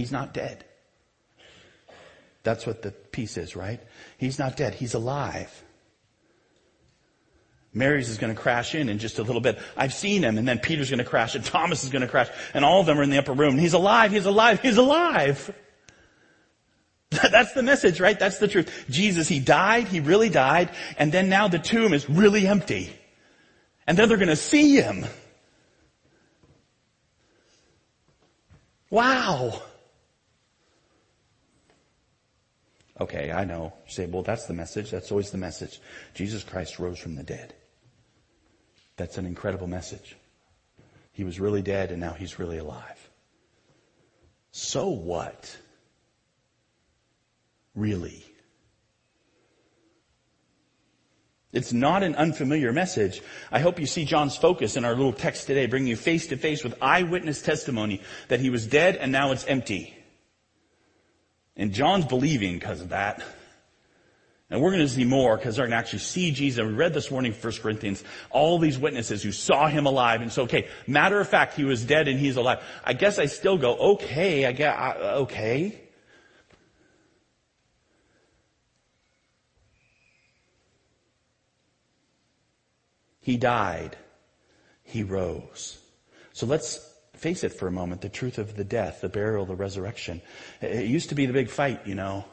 He's 0.02 0.12
not 0.12 0.34
dead. 0.34 0.66
That's 2.42 2.66
what 2.66 2.82
the 2.82 2.90
piece 2.90 3.38
is, 3.38 3.56
right? 3.56 3.80
He's 4.18 4.40
not 4.40 4.58
dead. 4.58 4.74
He's 4.74 4.96
alive. 4.96 5.64
Mary's 7.72 8.10
is 8.10 8.18
going 8.18 8.34
to 8.34 8.42
crash 8.42 8.74
in 8.74 8.90
in 8.90 8.98
just 8.98 9.20
a 9.20 9.24
little 9.24 9.42
bit. 9.42 9.60
I've 9.78 9.94
seen 9.94 10.24
him, 10.24 10.40
and 10.40 10.48
then 10.48 10.58
Peter's 10.58 10.90
going 10.90 10.98
to 10.98 11.06
crash, 11.06 11.36
and 11.36 11.46
Thomas 11.46 11.84
is 11.84 11.92
going 11.92 12.02
to 12.02 12.08
crash, 12.08 12.30
and 12.56 12.66
all 12.66 12.80
of 12.80 12.88
them 12.88 12.98
are 12.98 13.04
in 13.04 13.12
the 13.12 13.20
upper 13.20 13.34
room. 13.34 13.60
He's 13.60 13.74
alive. 13.74 14.12
He's 14.12 14.26
alive. 14.26 14.60
He's 14.60 14.78
alive. 14.78 15.54
That's 17.12 17.54
the 17.54 17.62
message, 17.62 18.00
right? 18.00 18.18
That's 18.18 18.40
the 18.40 18.48
truth. 18.48 18.86
Jesus, 18.90 19.28
He 19.28 19.40
died. 19.40 19.88
He 19.88 20.00
really 20.00 20.30
died. 20.30 20.72
And 20.98 21.12
then 21.12 21.30
now 21.30 21.48
the 21.48 21.60
tomb 21.60 21.94
is 21.94 22.10
really 22.10 22.48
empty. 22.48 22.92
And 23.86 23.96
then 23.96 24.10
they're 24.10 24.18
going 24.18 24.30
to 24.30 24.36
see 24.36 24.78
Him. 24.78 25.06
Wow. 28.90 29.62
Okay, 33.02 33.32
I 33.32 33.46
know. 33.46 33.74
You 33.88 33.92
say, 33.92 34.06
well, 34.06 34.22
that's 34.22 34.46
the 34.46 34.54
message. 34.54 34.92
That's 34.92 35.10
always 35.10 35.32
the 35.32 35.38
message. 35.40 35.82
Jesus 36.14 36.44
Christ 36.44 36.78
rose 36.78 37.00
from 37.00 37.16
the 37.16 37.24
dead. 37.24 37.56
That's 38.96 39.18
an 39.18 39.26
incredible 39.26 39.66
message. 39.66 40.16
He 41.12 41.24
was 41.24 41.40
really 41.40 41.64
dead 41.64 41.92
and 41.92 42.00
now 42.00 42.14
he's 42.14 42.38
really 42.38 42.60
alive. 42.60 43.10
So 44.52 44.90
what? 44.90 45.58
Really? 47.74 48.24
It's 51.52 51.74
not 51.74 52.04
an 52.04 52.14
unfamiliar 52.14 52.72
message. 52.72 53.24
I 53.52 53.62
hope 53.62 53.80
you 53.80 53.88
see 53.88 54.06
John's 54.06 54.38
focus 54.38 54.78
in 54.78 54.86
our 54.86 54.94
little 54.94 55.12
text 55.12 55.48
today, 55.48 55.66
bringing 55.66 55.88
you 55.88 55.96
face 55.96 56.28
to 56.28 56.38
face 56.38 56.64
with 56.64 56.76
eyewitness 56.84 57.42
testimony 57.42 58.04
that 58.28 58.42
he 58.42 58.52
was 58.52 58.68
dead 58.68 58.96
and 58.96 59.12
now 59.12 59.32
it's 59.32 59.46
empty. 59.46 59.98
And 61.62 61.72
John's 61.72 62.06
believing 62.06 62.56
because 62.56 62.82
of 62.82 62.90
that. 62.90 63.24
And 64.50 64.64
we're 64.64 64.72
going 64.72 64.82
to 64.82 64.90
see 64.90 65.06
more 65.06 65.38
because 65.38 65.56
they're 65.58 65.66
going 65.66 65.74
to 65.74 65.78
actually 65.78 66.00
see 66.00 66.32
Jesus. 66.32 66.66
We 66.66 66.74
read 66.74 66.96
this 66.96 67.12
morning, 67.12 67.34
1 67.34 67.54
Corinthians, 67.62 68.04
all 68.32 68.58
these 68.58 68.80
witnesses 68.80 69.22
who 69.22 69.32
saw 69.32 69.68
him 69.68 69.86
alive. 69.86 70.24
And 70.24 70.32
so, 70.32 70.42
okay, 70.44 70.68
matter 70.88 71.20
of 71.20 71.30
fact, 71.30 71.54
he 71.54 71.64
was 71.64 71.86
dead 71.86 72.08
and 72.08 72.20
he's 72.20 72.36
alive. 72.36 72.64
I 72.84 72.94
guess 72.94 73.20
I 73.20 73.28
still 73.28 73.60
go, 73.60 73.76
okay, 73.94 74.48
I 74.48 74.54
get, 74.54 74.76
okay. 74.76 75.80
He 83.20 83.38
died. 83.38 83.96
He 84.82 85.04
rose. 85.04 85.78
So 86.34 86.48
let's 86.48 86.91
face 87.22 87.44
it 87.44 87.54
for 87.54 87.68
a 87.68 87.72
moment, 87.72 88.02
the 88.02 88.10
truth 88.10 88.40
of 88.40 88.56
the 88.56 88.64
death, 88.64 89.02
the 89.02 89.10
burial, 89.10 89.46
the 89.46 89.56
resurrection. 89.56 90.22
It 90.60 90.88
used 90.88 91.10
to 91.10 91.16
be 91.16 91.28
the 91.28 91.34
big 91.34 91.50
fight, 91.50 91.86
you 91.86 91.94
know, 91.94 92.26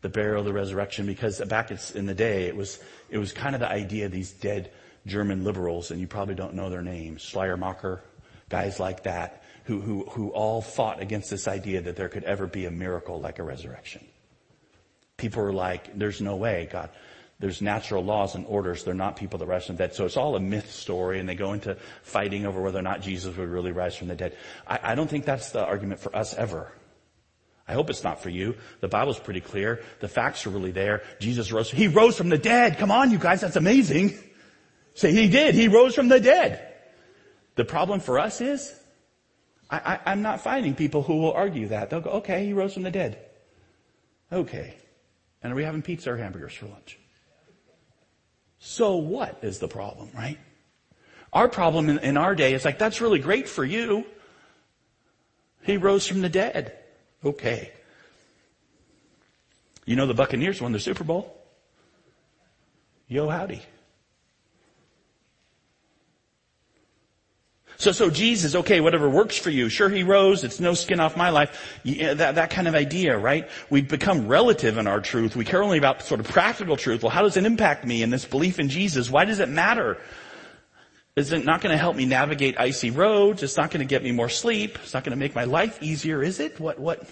the 0.00 0.08
burial, 0.08 0.42
the 0.42 0.54
resurrection, 0.54 1.04
because 1.04 1.38
back 1.40 1.70
in 1.94 2.06
the 2.06 2.14
day, 2.14 2.44
it 2.44 2.56
was, 2.56 2.80
it 3.10 3.18
was 3.18 3.32
kind 3.32 3.54
of 3.54 3.60
the 3.60 3.68
idea 3.68 4.06
of 4.06 4.12
these 4.12 4.32
dead 4.32 4.72
German 5.06 5.44
liberals, 5.44 5.90
and 5.90 6.00
you 6.00 6.06
probably 6.06 6.34
don't 6.34 6.54
know 6.54 6.70
their 6.70 6.80
names, 6.80 7.20
Schleiermacher, 7.20 8.00
guys 8.48 8.80
like 8.80 9.02
that, 9.02 9.42
who, 9.64 9.82
who, 9.82 10.06
who 10.06 10.30
all 10.30 10.62
fought 10.62 11.02
against 11.02 11.28
this 11.28 11.46
idea 11.46 11.82
that 11.82 11.96
there 11.96 12.08
could 12.08 12.24
ever 12.24 12.46
be 12.46 12.64
a 12.64 12.70
miracle 12.70 13.20
like 13.20 13.38
a 13.38 13.42
resurrection. 13.42 14.02
People 15.18 15.42
were 15.42 15.52
like, 15.52 15.98
there's 15.98 16.22
no 16.22 16.36
way, 16.36 16.70
God 16.72 16.88
there's 17.40 17.62
natural 17.62 18.04
laws 18.04 18.34
and 18.34 18.46
orders. 18.46 18.84
They're 18.84 18.94
not 18.94 19.16
people 19.16 19.38
that 19.38 19.46
rise 19.46 19.66
from 19.66 19.76
the 19.76 19.84
dead. 19.84 19.94
So 19.94 20.04
it's 20.04 20.18
all 20.18 20.36
a 20.36 20.40
myth 20.40 20.70
story 20.70 21.18
and 21.18 21.28
they 21.28 21.34
go 21.34 21.54
into 21.54 21.74
fighting 22.02 22.44
over 22.44 22.60
whether 22.60 22.78
or 22.78 22.82
not 22.82 23.00
Jesus 23.00 23.34
would 23.36 23.48
really 23.48 23.72
rise 23.72 23.96
from 23.96 24.08
the 24.08 24.14
dead. 24.14 24.36
I, 24.66 24.78
I 24.82 24.94
don't 24.94 25.08
think 25.08 25.24
that's 25.24 25.50
the 25.50 25.64
argument 25.64 26.00
for 26.00 26.14
us 26.14 26.34
ever. 26.34 26.70
I 27.66 27.72
hope 27.72 27.88
it's 27.88 28.04
not 28.04 28.22
for 28.22 28.28
you. 28.28 28.56
The 28.80 28.88
Bible's 28.88 29.18
pretty 29.18 29.40
clear. 29.40 29.82
The 30.00 30.08
facts 30.08 30.46
are 30.46 30.50
really 30.50 30.72
there. 30.72 31.02
Jesus 31.18 31.50
rose. 31.50 31.70
He 31.70 31.88
rose 31.88 32.16
from 32.16 32.28
the 32.28 32.38
dead. 32.38 32.76
Come 32.78 32.90
on, 32.90 33.10
you 33.10 33.18
guys. 33.18 33.40
That's 33.40 33.56
amazing. 33.56 34.18
Say 34.94 35.12
he 35.12 35.28
did. 35.28 35.54
He 35.54 35.68
rose 35.68 35.94
from 35.94 36.08
the 36.08 36.20
dead. 36.20 36.66
The 37.54 37.64
problem 37.64 38.00
for 38.00 38.18
us 38.18 38.40
is, 38.40 38.74
I, 39.70 40.00
am 40.06 40.20
not 40.20 40.40
finding 40.40 40.74
people 40.74 41.02
who 41.02 41.18
will 41.18 41.32
argue 41.32 41.68
that. 41.68 41.90
They'll 41.90 42.00
go, 42.00 42.10
okay, 42.10 42.44
he 42.44 42.52
rose 42.52 42.74
from 42.74 42.82
the 42.82 42.90
dead. 42.90 43.18
Okay. 44.32 44.74
And 45.42 45.52
are 45.52 45.56
we 45.56 45.64
having 45.64 45.80
pizza 45.80 46.10
or 46.10 46.16
hamburgers 46.16 46.52
for 46.52 46.66
lunch? 46.66 46.99
So 48.60 48.96
what 48.96 49.38
is 49.42 49.58
the 49.58 49.68
problem, 49.68 50.10
right? 50.14 50.38
Our 51.32 51.48
problem 51.48 51.88
in, 51.88 51.98
in 51.98 52.16
our 52.16 52.34
day 52.34 52.52
is 52.54 52.64
like, 52.64 52.78
that's 52.78 53.00
really 53.00 53.18
great 53.18 53.48
for 53.48 53.64
you. 53.64 54.04
He 55.62 55.76
rose 55.76 56.06
from 56.06 56.20
the 56.20 56.28
dead. 56.28 56.76
Okay. 57.24 57.72
You 59.86 59.96
know 59.96 60.06
the 60.06 60.14
Buccaneers 60.14 60.60
won 60.60 60.72
the 60.72 60.78
Super 60.78 61.04
Bowl. 61.04 61.36
Yo 63.08 63.28
howdy. 63.28 63.62
So, 67.80 67.92
so 67.92 68.10
Jesus, 68.10 68.54
okay, 68.54 68.82
whatever 68.82 69.08
works 69.08 69.38
for 69.38 69.48
you. 69.48 69.70
Sure, 69.70 69.88
he 69.88 70.02
rose. 70.02 70.44
It's 70.44 70.60
no 70.60 70.74
skin 70.74 71.00
off 71.00 71.16
my 71.16 71.30
life. 71.30 71.78
Yeah, 71.82 72.10
uh, 72.10 72.14
that, 72.14 72.34
that 72.34 72.50
kind 72.50 72.68
of 72.68 72.74
idea, 72.74 73.16
right? 73.16 73.48
We 73.70 73.80
become 73.80 74.28
relative 74.28 74.76
in 74.76 74.86
our 74.86 75.00
truth. 75.00 75.34
We 75.34 75.46
care 75.46 75.62
only 75.62 75.78
about 75.78 76.02
sort 76.02 76.20
of 76.20 76.28
practical 76.28 76.76
truth. 76.76 77.02
Well, 77.02 77.08
how 77.08 77.22
does 77.22 77.38
it 77.38 77.46
impact 77.46 77.86
me 77.86 78.02
in 78.02 78.10
this 78.10 78.26
belief 78.26 78.58
in 78.58 78.68
Jesus? 78.68 79.10
Why 79.10 79.24
does 79.24 79.38
it 79.38 79.48
matter? 79.48 79.96
Is 81.16 81.32
it 81.32 81.46
not 81.46 81.62
going 81.62 81.72
to 81.72 81.78
help 81.78 81.96
me 81.96 82.04
navigate 82.04 82.60
icy 82.60 82.90
roads? 82.90 83.42
It's 83.42 83.56
not 83.56 83.70
going 83.70 83.80
to 83.80 83.88
get 83.88 84.02
me 84.02 84.12
more 84.12 84.28
sleep. 84.28 84.78
It's 84.82 84.92
not 84.92 85.02
going 85.02 85.12
to 85.12 85.18
make 85.18 85.34
my 85.34 85.44
life 85.44 85.82
easier, 85.82 86.22
is 86.22 86.38
it? 86.38 86.60
What, 86.60 86.78
what? 86.78 87.02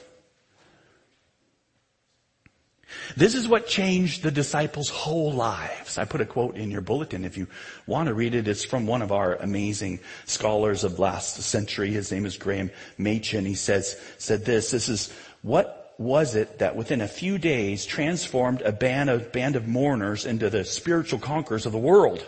This 3.17 3.35
is 3.35 3.49
what 3.49 3.67
changed 3.67 4.23
the 4.23 4.31
disciples' 4.31 4.91
whole 4.91 5.33
lives. 5.33 5.99
I 5.99 6.05
put 6.05 6.21
a 6.21 6.27
quote 6.27 6.57
in 6.57 6.71
your 6.71 6.81
bulletin 6.81 7.25
if 7.25 7.37
you 7.37 7.47
want 7.87 8.09
to 8.09 8.15
read 8.15 8.35
it. 8.35 8.49
It's 8.49 8.65
from 8.65 8.87
one 8.87 9.03
of 9.03 9.13
our 9.13 9.37
amazing 9.37 10.01
scholars 10.27 10.85
of 10.85 10.99
last 10.99 11.41
century. 11.43 11.91
His 11.91 12.13
name 12.13 12.27
is 12.27 12.37
Gresham 12.37 12.71
Machen. 12.99 13.45
He 13.45 13.55
says, 13.55 13.99
said 14.19 14.45
this, 14.45 14.71
this 14.71 14.89
is 14.89 15.13
what 15.43 15.95
was 15.99 16.35
it 16.35 16.61
that 16.61 16.77
within 16.77 17.01
a 17.01 17.09
few 17.09 17.39
days 17.39 17.85
transformed 17.85 18.63
a 18.63 18.73
band 18.73 19.11
of, 19.11 19.33
band 19.33 19.57
of 19.57 19.67
mourners 19.67 20.27
into 20.27 20.49
the 20.49 20.65
spiritual 20.65 21.19
conquerors 21.19 21.67
of 21.67 21.73
the 21.73 21.79
world? 21.79 22.25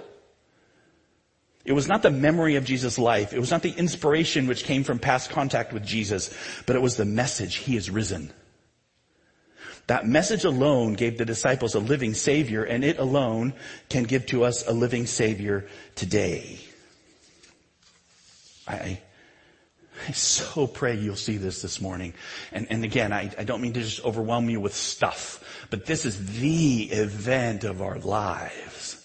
It 1.65 1.73
was 1.73 1.87
not 1.87 2.03
the 2.03 2.11
memory 2.11 2.57
of 2.57 2.65
Jesus' 2.65 2.99
life. 2.99 3.33
It 3.33 3.39
was 3.39 3.51
not 3.51 3.63
the 3.63 3.71
inspiration 3.73 4.47
which 4.47 4.65
came 4.65 4.83
from 4.83 4.99
past 4.99 5.31
contact 5.31 5.73
with 5.73 5.85
Jesus, 5.85 6.35
but 6.67 6.75
it 6.75 6.83
was 6.83 6.97
the 6.97 7.05
message, 7.05 7.57
He 7.57 7.77
is 7.77 7.91
risen. 7.91 8.33
That 9.91 10.07
message 10.07 10.45
alone 10.45 10.93
gave 10.93 11.19
the 11.19 11.25
disciples 11.25 11.75
a 11.75 11.81
living 11.81 12.15
savior 12.15 12.63
and 12.63 12.85
it 12.85 13.01
alone 13.01 13.55
can 13.89 14.05
give 14.05 14.25
to 14.27 14.45
us 14.45 14.65
a 14.65 14.73
living 14.73 15.05
savior 15.05 15.67
today. 15.97 16.61
I, 18.69 19.01
I 20.07 20.13
so 20.13 20.69
pray 20.69 20.97
you'll 20.97 21.17
see 21.17 21.39
this 21.39 21.61
this 21.61 21.81
morning. 21.81 22.15
And, 22.53 22.69
and 22.71 22.85
again, 22.85 23.13
I, 23.13 23.33
I 23.37 23.43
don't 23.43 23.61
mean 23.61 23.73
to 23.73 23.81
just 23.81 24.05
overwhelm 24.05 24.49
you 24.49 24.61
with 24.61 24.77
stuff, 24.77 25.67
but 25.71 25.87
this 25.87 26.07
is 26.07 26.39
the 26.39 26.85
event 26.93 27.65
of 27.65 27.83
our 27.83 27.99
lives. 27.99 29.05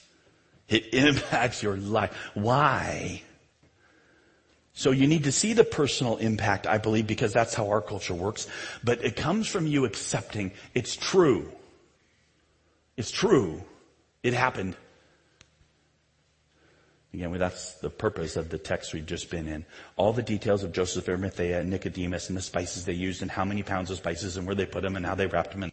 It 0.70 0.94
impacts 0.94 1.64
your 1.64 1.78
life. 1.78 2.16
Why? 2.36 3.24
So 4.78 4.92
you 4.92 5.08
need 5.08 5.24
to 5.24 5.32
see 5.32 5.54
the 5.54 5.64
personal 5.64 6.18
impact, 6.18 6.68
I 6.68 6.78
believe, 6.80 7.08
because 7.08 7.32
that's 7.32 7.54
how 7.54 7.70
our 7.70 7.82
culture 7.82 8.14
works. 8.14 8.48
But 8.84 9.04
it 9.06 9.16
comes 9.16 9.48
from 9.48 9.66
you 9.66 9.86
accepting 9.86 10.52
it's 10.74 10.98
true. 10.98 11.50
It's 12.98 13.10
true. 13.10 13.64
It 14.22 14.34
happened. 14.34 14.76
Again, 17.14 17.32
that's 17.38 17.76
the 17.76 17.90
purpose 17.90 18.36
of 18.36 18.50
the 18.50 18.58
text 18.58 18.94
we've 18.94 19.06
just 19.06 19.30
been 19.30 19.48
in. 19.48 19.66
All 19.96 20.12
the 20.12 20.22
details 20.22 20.66
of 20.66 20.74
Joseph 20.74 21.08
Arimathea 21.08 21.62
and 21.62 21.70
Nicodemus 21.70 22.28
and 22.28 22.38
the 22.38 22.42
spices 22.42 22.84
they 22.84 22.92
used 22.92 23.22
and 23.22 23.32
how 23.32 23.46
many 23.46 23.64
pounds 23.64 23.90
of 23.92 23.98
spices 23.98 24.36
and 24.36 24.46
where 24.46 24.56
they 24.56 24.66
put 24.66 24.84
them 24.84 24.98
and 24.98 25.06
how 25.06 25.16
they 25.16 25.28
wrapped 25.28 25.54
them 25.54 25.64
in 25.64 25.72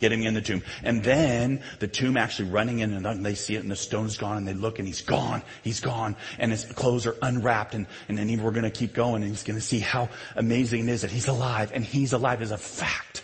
getting 0.00 0.24
in 0.24 0.34
the 0.34 0.42
tomb. 0.42 0.62
And 0.82 1.02
then 1.02 1.62
the 1.78 1.88
tomb 1.88 2.16
actually 2.16 2.50
running 2.50 2.80
in 2.80 2.92
and 2.92 3.24
they 3.24 3.34
see 3.34 3.56
it 3.56 3.62
and 3.62 3.70
the 3.70 3.76
stone's 3.76 4.16
gone 4.16 4.36
and 4.36 4.46
they 4.46 4.54
look 4.54 4.78
and 4.78 4.88
he's 4.88 5.02
gone. 5.02 5.42
He's 5.62 5.80
gone. 5.80 6.16
And 6.38 6.50
his 6.50 6.64
clothes 6.64 7.06
are 7.06 7.16
unwrapped 7.22 7.74
and, 7.74 7.86
and 8.08 8.18
then 8.18 8.42
we're 8.42 8.50
going 8.50 8.64
to 8.64 8.70
keep 8.70 8.92
going 8.92 9.22
and 9.22 9.30
he's 9.30 9.44
going 9.44 9.58
to 9.58 9.64
see 9.64 9.78
how 9.78 10.08
amazing 10.36 10.88
it 10.88 10.92
is 10.92 11.02
that 11.02 11.10
he's 11.10 11.28
alive 11.28 11.70
and 11.72 11.84
he's 11.84 12.12
alive 12.12 12.42
as 12.42 12.50
a 12.50 12.58
fact. 12.58 13.22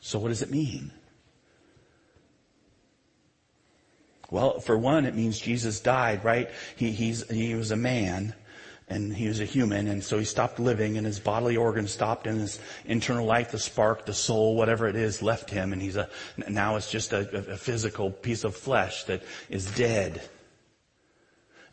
So 0.00 0.18
what 0.18 0.28
does 0.28 0.42
it 0.42 0.50
mean? 0.50 0.92
Well, 4.30 4.60
for 4.60 4.78
one, 4.78 5.06
it 5.06 5.16
means 5.16 5.40
Jesus 5.40 5.80
died, 5.80 6.24
right? 6.24 6.48
He, 6.76 6.92
he's, 6.92 7.28
he 7.28 7.54
was 7.54 7.72
a 7.72 7.76
man 7.76 8.34
and 8.90 9.14
he 9.14 9.28
was 9.28 9.40
a 9.40 9.44
human, 9.44 9.86
and 9.86 10.02
so 10.02 10.18
he 10.18 10.24
stopped 10.24 10.58
living, 10.58 10.98
and 10.98 11.06
his 11.06 11.20
bodily 11.20 11.56
organs 11.56 11.92
stopped, 11.92 12.26
and 12.26 12.40
his 12.40 12.58
internal 12.84 13.24
life, 13.24 13.52
the 13.52 13.58
spark, 13.58 14.04
the 14.04 14.12
soul, 14.12 14.56
whatever 14.56 14.88
it 14.88 14.96
is, 14.96 15.22
left 15.22 15.48
him, 15.48 15.72
and 15.72 15.80
he's 15.80 15.96
a, 15.96 16.08
now 16.48 16.76
it's 16.76 16.90
just 16.90 17.12
a, 17.12 17.52
a 17.52 17.56
physical 17.56 18.10
piece 18.10 18.44
of 18.44 18.56
flesh 18.56 19.04
that 19.04 19.22
is 19.48 19.64
dead. 19.76 20.20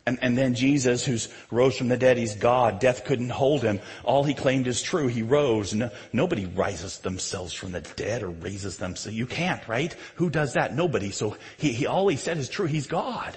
And, 0.06 0.18
and 0.22 0.38
then 0.38 0.54
Jesus, 0.54 1.04
who's 1.04 1.28
rose 1.50 1.76
from 1.76 1.88
the 1.88 1.96
dead, 1.98 2.16
he's 2.16 2.34
God. 2.34 2.80
Death 2.80 3.04
couldn't 3.04 3.28
hold 3.28 3.62
him. 3.62 3.78
All 4.04 4.24
he 4.24 4.32
claimed 4.32 4.66
is 4.66 4.80
true. 4.80 5.06
He 5.06 5.22
rose. 5.22 5.74
No, 5.74 5.90
nobody 6.14 6.46
rises 6.46 7.00
themselves 7.00 7.52
from 7.52 7.72
the 7.72 7.82
dead 7.82 8.22
or 8.22 8.30
raises 8.30 8.78
them. 8.78 8.96
So 8.96 9.10
you 9.10 9.26
can't, 9.26 9.68
right? 9.68 9.94
Who 10.14 10.30
does 10.30 10.54
that? 10.54 10.74
Nobody. 10.74 11.10
So 11.10 11.36
he, 11.58 11.72
he 11.72 11.86
all 11.86 12.08
he 12.08 12.16
said 12.16 12.38
is 12.38 12.48
true. 12.48 12.64
He's 12.64 12.86
God. 12.86 13.36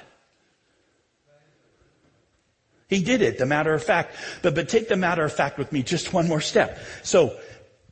He 2.91 3.01
did 3.01 3.21
it, 3.21 3.37
the 3.37 3.45
matter 3.45 3.73
of 3.73 3.81
fact. 3.81 4.13
But, 4.41 4.53
but 4.53 4.67
take 4.67 4.89
the 4.89 4.97
matter 4.97 5.23
of 5.23 5.31
fact 5.31 5.57
with 5.57 5.71
me 5.71 5.81
just 5.81 6.11
one 6.11 6.27
more 6.27 6.41
step. 6.41 6.77
So, 7.03 7.39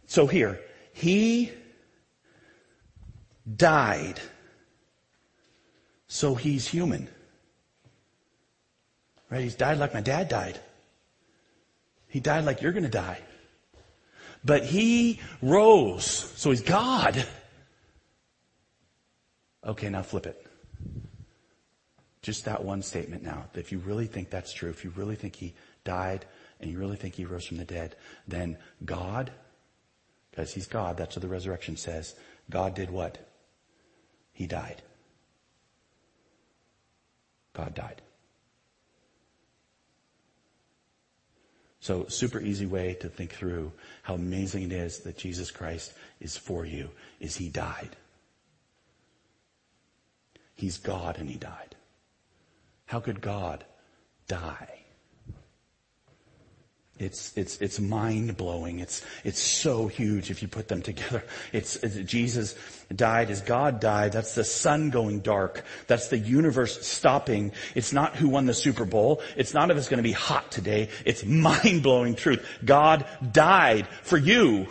so 0.07 0.27
here, 0.27 0.59
he 0.91 1.53
died. 3.55 4.19
So 6.07 6.35
he's 6.35 6.67
human. 6.67 7.07
Right? 9.29 9.41
He's 9.41 9.55
died 9.55 9.77
like 9.77 9.93
my 9.93 10.01
dad 10.01 10.27
died. 10.27 10.59
He 12.09 12.19
died 12.19 12.43
like 12.43 12.61
you're 12.61 12.73
gonna 12.73 12.89
die. 12.89 13.21
But 14.43 14.65
he 14.65 15.21
rose. 15.41 16.05
So 16.35 16.49
he's 16.49 16.61
God. 16.61 17.25
Okay, 19.65 19.87
now 19.87 20.01
flip 20.01 20.25
it. 20.25 20.45
Just 22.21 22.45
that 22.45 22.63
one 22.63 22.81
statement 22.81 23.23
now. 23.23 23.45
If 23.53 23.71
you 23.71 23.79
really 23.79 24.07
think 24.07 24.29
that's 24.29 24.53
true, 24.53 24.69
if 24.69 24.83
you 24.83 24.91
really 24.95 25.15
think 25.15 25.35
he 25.35 25.53
died 25.83 26.25
and 26.59 26.69
you 26.69 26.77
really 26.77 26.97
think 26.97 27.15
he 27.15 27.25
rose 27.25 27.45
from 27.45 27.57
the 27.57 27.65
dead, 27.65 27.95
then 28.27 28.57
God, 28.83 29.31
because 30.31 30.53
he's 30.53 30.67
God, 30.67 30.97
that's 30.97 31.15
what 31.15 31.21
the 31.21 31.29
resurrection 31.29 31.77
says, 31.77 32.15
God 32.49 32.75
did 32.75 32.89
what? 32.89 33.17
He 34.33 34.47
died. 34.47 34.81
God 37.53 37.73
died. 37.73 38.01
So, 41.81 42.05
super 42.07 42.41
easy 42.41 42.65
way 42.65 42.95
to 42.95 43.07
think 43.07 43.31
through 43.31 43.71
how 44.03 44.15
amazing 44.15 44.63
it 44.63 44.71
is 44.73 44.99
that 44.99 45.17
Jesus 45.17 45.49
Christ 45.49 45.93
is 46.19 46.35
for 46.35 46.65
you 46.65 46.89
is 47.21 47.37
he 47.37 47.49
died. 47.49 47.95
He's 50.55 50.77
God 50.77 51.17
and 51.17 51.29
he 51.29 51.37
died. 51.37 51.75
How 52.89 52.99
could 52.99 53.21
God 53.21 53.65
die? 54.27 54.79
It's, 56.97 57.37
it's, 57.37 57.61
it's 57.61 57.79
mind 57.79 58.35
blowing. 58.35 58.79
It's, 58.79 59.05
it's 59.23 59.39
so 59.39 59.85
huge 59.85 60.31
if 60.31 60.41
you 60.41 60.47
put 60.47 60.67
them 60.67 60.81
together. 60.81 61.23
It's, 61.53 61.75
it's, 61.75 61.97
Jesus 61.97 62.55
died 62.93 63.29
as 63.29 63.41
God 63.41 63.79
died. 63.79 64.11
That's 64.11 64.33
the 64.33 64.43
sun 64.43 64.89
going 64.89 65.19
dark. 65.19 65.63
That's 65.85 66.07
the 66.07 66.17
universe 66.17 66.83
stopping. 66.87 67.51
It's 67.75 67.93
not 67.93 68.15
who 68.15 68.27
won 68.27 68.47
the 68.47 68.55
Super 68.55 68.85
Bowl. 68.85 69.21
It's 69.37 69.53
not 69.53 69.69
if 69.69 69.77
it's 69.77 69.87
going 69.87 69.99
to 69.99 70.03
be 70.03 70.11
hot 70.11 70.51
today. 70.51 70.89
It's 71.05 71.23
mind 71.23 71.83
blowing 71.83 72.15
truth. 72.15 72.43
God 72.65 73.05
died 73.31 73.87
for 74.01 74.17
you. 74.17 74.65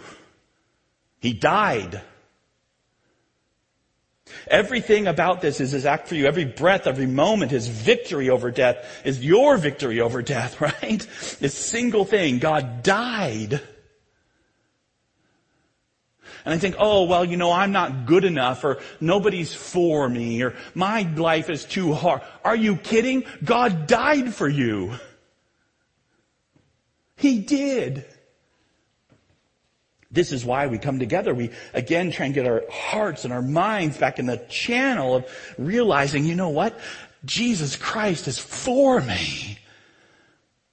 He 1.21 1.35
died. 1.35 2.03
Everything 4.49 5.07
about 5.07 5.41
this 5.41 5.61
is 5.61 5.73
his 5.73 5.87
act 5.87 6.09
for 6.09 6.15
you. 6.15 6.27
Every 6.27 6.45
breath, 6.45 6.87
every 6.87 7.07
moment, 7.07 7.51
his 7.51 7.69
victory 7.69 8.31
over 8.31 8.51
death 8.51 9.03
is 9.05 9.25
your 9.25 9.57
victory 9.57 10.01
over 10.01 10.23
death, 10.23 10.61
right? 10.61 11.07
This 11.41 11.55
single 11.55 12.05
thing, 12.05 12.39
God 12.39 12.83
died. 12.83 13.61
And 16.45 16.55
I 16.55 16.59
think, 16.59 16.77
oh, 16.79 17.05
well, 17.05 17.25
you 17.25 17.37
know, 17.37 17.53
I'm 17.53 17.73
not 17.73 18.07
good 18.07 18.25
enough 18.25 18.65
or 18.65 18.79
nobody's 19.01 19.53
for 19.53 20.09
me 20.09 20.43
or 20.43 20.55
my 20.75 21.03
life 21.03 21.51
is 21.51 21.65
too 21.65 21.93
hard. 21.93 22.23
Are 22.43 22.57
you 22.57 22.77
kidding? 22.77 23.25
God 23.45 23.87
died 23.87 24.35
for 24.35 24.49
you. 24.49 24.95
He 27.17 27.41
did. 27.41 28.07
This 30.19 30.33
is 30.33 30.45
why 30.45 30.67
we 30.67 30.79
come 30.79 30.99
together. 30.99 31.33
We 31.33 31.51
again 31.75 32.11
try 32.11 32.27
and 32.27 32.35
get 32.35 32.45
our 32.45 32.65
hearts 32.69 33.25
and 33.25 33.33
our 33.33 33.41
minds 33.41 33.99
back 33.99 34.19
in 34.19 34.27
the 34.27 34.39
channel 34.49 35.15
of 35.15 35.55
realizing, 35.59 36.25
you 36.25 36.35
know 36.35 36.49
what? 36.49 36.77
Jesus 37.25 37.77
Christ 37.77 38.27
is 38.27 38.37
for 38.37 39.01
me. 39.01 39.61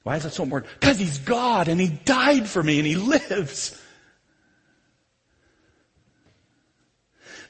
Why 0.02 0.16
is 0.16 0.24
that 0.24 0.32
so 0.34 0.42
important? 0.42 0.74
Because 0.80 0.98
He's 0.98 1.20
God 1.20 1.68
and 1.68 1.80
He 1.80 1.90
died 1.90 2.50
for 2.50 2.64
me 2.64 2.80
and 2.80 2.88
He 2.88 2.96
lives. 2.96 3.80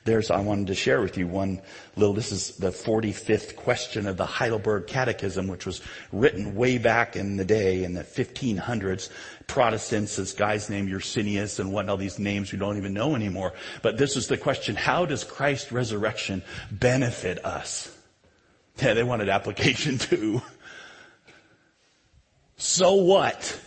There's, 0.06 0.30
I 0.30 0.40
wanted 0.40 0.68
to 0.68 0.76
share 0.76 1.02
with 1.02 1.18
you 1.18 1.28
one 1.28 1.62
little, 1.96 2.14
this 2.14 2.32
is 2.32 2.58
the 2.58 2.70
45th 2.70 3.56
question 3.56 4.06
of 4.06 4.18
the 4.18 4.26
Heidelberg 4.26 4.86
Catechism, 4.86 5.48
which 5.48 5.66
was 5.66 5.82
written 6.12 6.56
way 6.56 6.78
back 6.78 7.16
in 7.16 7.38
the 7.38 7.44
day 7.44 7.84
in 7.84 7.96
the 7.96 8.04
1500s. 8.04 9.10
Protestants, 9.48 10.16
this 10.16 10.32
guy's 10.32 10.70
named 10.70 10.92
Ursinus 10.92 11.60
and 11.60 11.74
what 11.74 11.90
all 11.90 11.98
these 11.98 12.20
names 12.20 12.52
we 12.52 12.60
don't 12.60 12.78
even 12.78 12.94
know 12.94 13.16
anymore. 13.16 13.54
But 13.82 13.98
this 13.98 14.16
is 14.16 14.28
the 14.28 14.38
question, 14.38 14.76
how 14.76 15.08
does 15.08 15.24
Christ's 15.24 15.72
resurrection 15.72 16.44
benefit 16.70 17.44
us? 17.44 17.92
Yeah, 18.78 18.94
they 18.94 19.04
wanted 19.04 19.30
application 19.30 19.98
too. 19.98 20.42
So 22.58 22.94
what? 22.94 23.60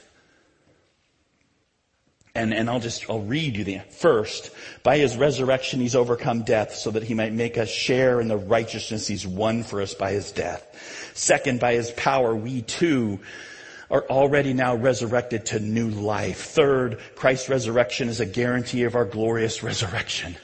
And, 2.39 2.55
and 2.55 2.71
I'll 2.71 2.79
just, 2.79 3.11
I'll 3.11 3.21
read 3.21 3.57
you 3.57 3.65
the 3.65 3.81
first. 3.91 4.53
By 4.85 4.99
his 4.99 5.17
resurrection, 5.17 5.81
he's 5.81 5.97
overcome 5.97 6.43
death 6.43 6.77
so 6.77 6.93
that 6.93 7.03
he 7.03 7.13
might 7.13 7.33
make 7.33 7.59
us 7.59 7.69
share 7.69 8.21
in 8.21 8.29
the 8.29 8.37
righteousness 8.37 9.09
he's 9.09 9.27
won 9.27 9.65
for 9.65 9.83
us 9.83 9.93
by 9.95 10.13
his 10.13 10.31
death. 10.31 11.13
Second, 11.15 11.59
by 11.59 11.75
his 11.75 11.91
power, 11.91 12.33
we 12.33 12.63
too 12.63 13.19
are 13.91 14.05
already 14.05 14.53
now 14.53 14.77
resurrected 14.77 15.47
to 15.47 15.59
new 15.59 15.89
life. 15.89 16.39
Third, 16.39 17.01
Christ's 17.17 17.49
resurrection 17.49 18.09
is 18.09 18.21
a 18.21 18.27
guarantee 18.27 18.85
of 18.85 18.95
our 18.95 19.05
glorious 19.05 19.65
resurrection. 19.65 20.37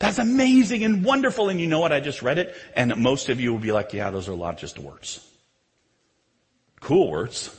That's 0.00 0.18
amazing 0.18 0.82
and 0.82 1.04
wonderful. 1.04 1.50
And 1.50 1.60
you 1.60 1.68
know 1.68 1.78
what? 1.78 1.92
I 1.92 2.00
just 2.00 2.20
read 2.20 2.38
it 2.38 2.56
and 2.74 2.96
most 2.96 3.28
of 3.28 3.40
you 3.40 3.52
will 3.52 3.60
be 3.60 3.70
like, 3.70 3.92
yeah, 3.92 4.10
those 4.10 4.28
are 4.28 4.32
a 4.32 4.36
lot 4.36 4.58
just 4.58 4.76
words. 4.80 5.24
Cool 6.80 7.12
words. 7.12 7.56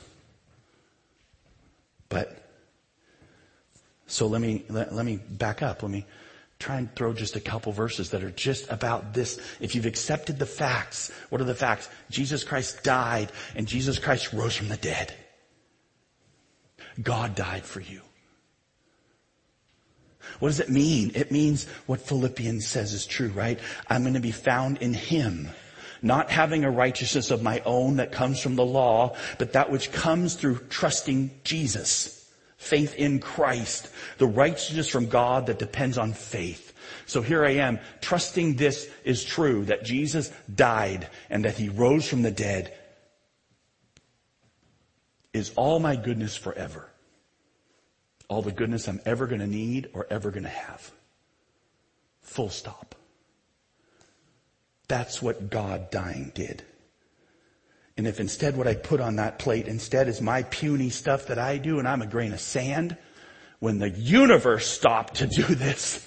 But 2.09 2.42
so 4.13 4.27
let 4.27 4.41
me, 4.41 4.63
let, 4.69 4.93
let 4.93 5.07
me 5.07 5.17
back 5.17 5.63
up. 5.63 5.81
Let 5.81 5.91
me 5.91 6.05
try 6.59 6.77
and 6.77 6.95
throw 6.95 7.13
just 7.13 7.35
a 7.35 7.39
couple 7.39 7.71
verses 7.71 8.11
that 8.11 8.23
are 8.23 8.29
just 8.29 8.69
about 8.71 9.15
this. 9.15 9.41
If 9.59 9.73
you've 9.73 9.87
accepted 9.87 10.37
the 10.37 10.45
facts, 10.45 11.11
what 11.29 11.41
are 11.41 11.45
the 11.45 11.55
facts? 11.55 11.89
Jesus 12.11 12.43
Christ 12.43 12.83
died 12.83 13.31
and 13.55 13.67
Jesus 13.67 13.97
Christ 13.97 14.31
rose 14.31 14.55
from 14.55 14.67
the 14.67 14.77
dead. 14.77 15.15
God 17.01 17.33
died 17.33 17.65
for 17.65 17.79
you. 17.79 18.01
What 20.37 20.49
does 20.49 20.59
it 20.59 20.69
mean? 20.69 21.11
It 21.15 21.31
means 21.31 21.67
what 21.87 21.99
Philippians 21.99 22.67
says 22.67 22.93
is 22.93 23.07
true, 23.07 23.29
right? 23.29 23.59
I'm 23.89 24.03
going 24.03 24.13
to 24.13 24.19
be 24.19 24.31
found 24.31 24.77
in 24.77 24.93
Him. 24.93 25.49
Not 26.03 26.29
having 26.29 26.65
a 26.65 26.69
righteousness 26.69 27.31
of 27.31 27.41
my 27.41 27.61
own 27.65 27.95
that 27.95 28.11
comes 28.11 28.39
from 28.39 28.57
the 28.57 28.65
law, 28.65 29.15
but 29.39 29.53
that 29.53 29.71
which 29.71 29.91
comes 29.91 30.35
through 30.35 30.59
trusting 30.69 31.31
Jesus 31.43 32.22
faith 32.63 32.95
in 32.95 33.19
Christ, 33.19 33.89
the 34.17 34.27
righteousness 34.27 34.87
from 34.87 35.07
God 35.07 35.47
that 35.47 35.59
depends 35.59 35.97
on 35.97 36.13
faith. 36.13 36.73
So 37.05 37.21
here 37.21 37.45
I 37.45 37.55
am, 37.55 37.79
trusting 38.01 38.55
this 38.55 38.89
is 39.03 39.23
true, 39.23 39.65
that 39.65 39.83
Jesus 39.83 40.31
died 40.53 41.09
and 41.29 41.45
that 41.45 41.57
he 41.57 41.69
rose 41.69 42.07
from 42.07 42.21
the 42.21 42.31
dead 42.31 42.73
is 45.33 45.51
all 45.55 45.79
my 45.79 45.95
goodness 45.95 46.35
forever. 46.35 46.89
All 48.29 48.41
the 48.41 48.51
goodness 48.51 48.87
I'm 48.87 49.01
ever 49.05 49.27
going 49.27 49.41
to 49.41 49.47
need 49.47 49.89
or 49.93 50.07
ever 50.09 50.31
going 50.31 50.43
to 50.43 50.49
have. 50.49 50.91
Full 52.21 52.49
stop. 52.49 52.95
That's 54.87 55.21
what 55.21 55.49
God 55.49 55.91
dying 55.91 56.31
did. 56.33 56.63
And 57.97 58.07
if 58.07 58.19
instead 58.19 58.57
what 58.57 58.67
I 58.67 58.73
put 58.73 58.99
on 58.99 59.17
that 59.17 59.39
plate 59.39 59.67
instead 59.67 60.07
is 60.07 60.21
my 60.21 60.43
puny 60.43 60.89
stuff 60.89 61.27
that 61.27 61.37
I 61.37 61.57
do 61.57 61.79
and 61.79 61.87
I'm 61.87 62.01
a 62.01 62.07
grain 62.07 62.33
of 62.33 62.39
sand, 62.39 62.97
when 63.59 63.77
the 63.77 63.89
universe 63.89 64.67
stopped 64.67 65.15
to 65.15 65.27
do 65.27 65.43
this, 65.43 66.05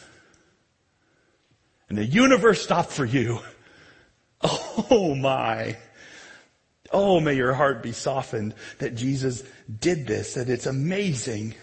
and 1.89 1.97
the 1.97 2.05
universe 2.05 2.63
stopped 2.63 2.91
for 2.91 3.05
you, 3.05 3.39
oh 4.43 5.15
my, 5.15 5.77
oh 6.93 7.21
may 7.21 7.35
your 7.35 7.55
heart 7.55 7.83
be 7.83 7.93
softened 7.93 8.55
that 8.79 8.97
Jesus 8.97 9.43
did 9.81 10.07
this, 10.07 10.35
that 10.35 10.49
it's 10.49 10.67
amazing 10.67 11.55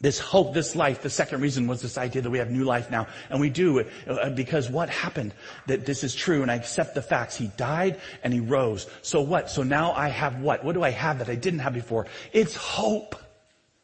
this 0.00 0.18
hope, 0.18 0.54
this 0.54 0.74
life. 0.74 1.02
The 1.02 1.10
second 1.10 1.42
reason 1.42 1.66
was 1.66 1.82
this 1.82 1.98
idea 1.98 2.22
that 2.22 2.30
we 2.30 2.38
have 2.38 2.50
new 2.50 2.64
life 2.64 2.90
now. 2.90 3.06
And 3.28 3.40
we 3.40 3.50
do 3.50 3.84
uh, 4.08 4.30
because 4.30 4.70
what 4.70 4.88
happened? 4.88 5.34
That 5.66 5.84
this 5.84 6.02
is 6.02 6.14
true 6.14 6.42
and 6.42 6.50
I 6.50 6.54
accept 6.54 6.94
the 6.94 7.02
facts. 7.02 7.36
He 7.36 7.48
died 7.56 8.00
and 8.24 8.32
he 8.32 8.40
rose. 8.40 8.86
So 9.02 9.20
what? 9.20 9.50
So 9.50 9.62
now 9.62 9.92
I 9.92 10.08
have 10.08 10.40
what? 10.40 10.64
What 10.64 10.72
do 10.72 10.82
I 10.82 10.90
have 10.90 11.18
that 11.18 11.28
I 11.28 11.34
didn't 11.34 11.60
have 11.60 11.74
before? 11.74 12.06
It's 12.32 12.54
hope. 12.54 13.14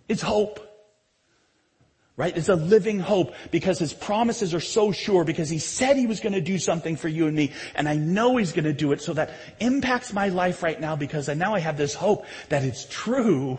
It's 0.09 0.23
hope. 0.23 0.61
Right? 2.19 2.35
It's 2.35 2.49
a 2.49 2.57
living 2.57 2.99
hope 2.99 3.35
because 3.51 3.79
his 3.79 3.93
promises 3.93 4.55
are 4.55 4.61
so 4.61 4.91
sure 4.91 5.23
because 5.23 5.51
he 5.51 5.59
said 5.59 5.99
he 5.99 6.07
was 6.07 6.21
going 6.21 6.33
to 6.33 6.41
do 6.41 6.59
something 6.59 6.97
for 6.97 7.09
you 7.09 7.27
and 7.27 7.37
me 7.37 7.53
and 7.75 7.87
I 7.87 7.97
know 7.97 8.39
he's 8.39 8.53
going 8.53 8.65
to 8.65 8.73
do 8.73 8.93
it 8.93 9.03
so 9.03 9.13
that 9.13 9.33
impacts 9.61 10.15
my 10.15 10.31
life 10.31 10.63
right 10.63 10.81
now 10.81 10.97
because 10.97 11.29
now 11.29 11.55
I 11.55 11.59
have 11.59 11.77
this 11.77 11.93
hope 11.93 12.25
that 12.49 12.65
it's 12.65 12.87
true 12.89 13.59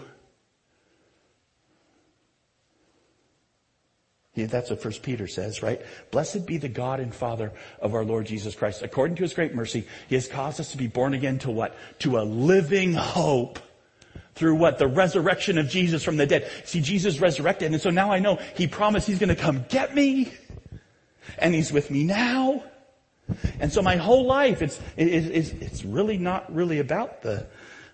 That's 4.45 4.69
what 4.69 4.81
First 4.81 5.01
Peter 5.01 5.27
says, 5.27 5.61
right? 5.61 5.81
Blessed 6.11 6.45
be 6.45 6.57
the 6.57 6.69
God 6.69 6.99
and 6.99 7.13
Father 7.13 7.51
of 7.81 7.93
our 7.93 8.03
Lord 8.03 8.25
Jesus 8.25 8.55
Christ. 8.55 8.81
According 8.81 9.15
to 9.17 9.23
his 9.23 9.33
great 9.33 9.55
mercy, 9.55 9.87
he 10.07 10.15
has 10.15 10.27
caused 10.27 10.59
us 10.59 10.71
to 10.71 10.77
be 10.77 10.87
born 10.87 11.13
again 11.13 11.39
to 11.39 11.51
what? 11.51 11.75
To 11.99 12.17
a 12.17 12.23
living 12.23 12.93
hope 12.93 13.59
through 14.35 14.55
what? 14.55 14.77
The 14.77 14.87
resurrection 14.87 15.57
of 15.57 15.67
Jesus 15.67 16.03
from 16.03 16.17
the 16.17 16.25
dead. 16.25 16.49
See, 16.65 16.81
Jesus 16.81 17.19
resurrected, 17.19 17.71
and 17.71 17.81
so 17.81 17.89
now 17.89 18.11
I 18.11 18.19
know 18.19 18.39
he 18.55 18.67
promised 18.67 19.07
he's 19.07 19.19
gonna 19.19 19.35
come 19.35 19.65
get 19.69 19.95
me, 19.95 20.31
and 21.37 21.53
he's 21.53 21.71
with 21.71 21.89
me 21.89 22.03
now. 22.03 22.63
And 23.59 23.73
so 23.73 23.81
my 23.81 23.97
whole 23.97 24.25
life, 24.25 24.61
it's, 24.61 24.79
it's, 24.95 25.49
it's 25.49 25.83
really 25.83 26.17
not 26.17 26.53
really 26.53 26.79
about 26.79 27.23
the, 27.23 27.45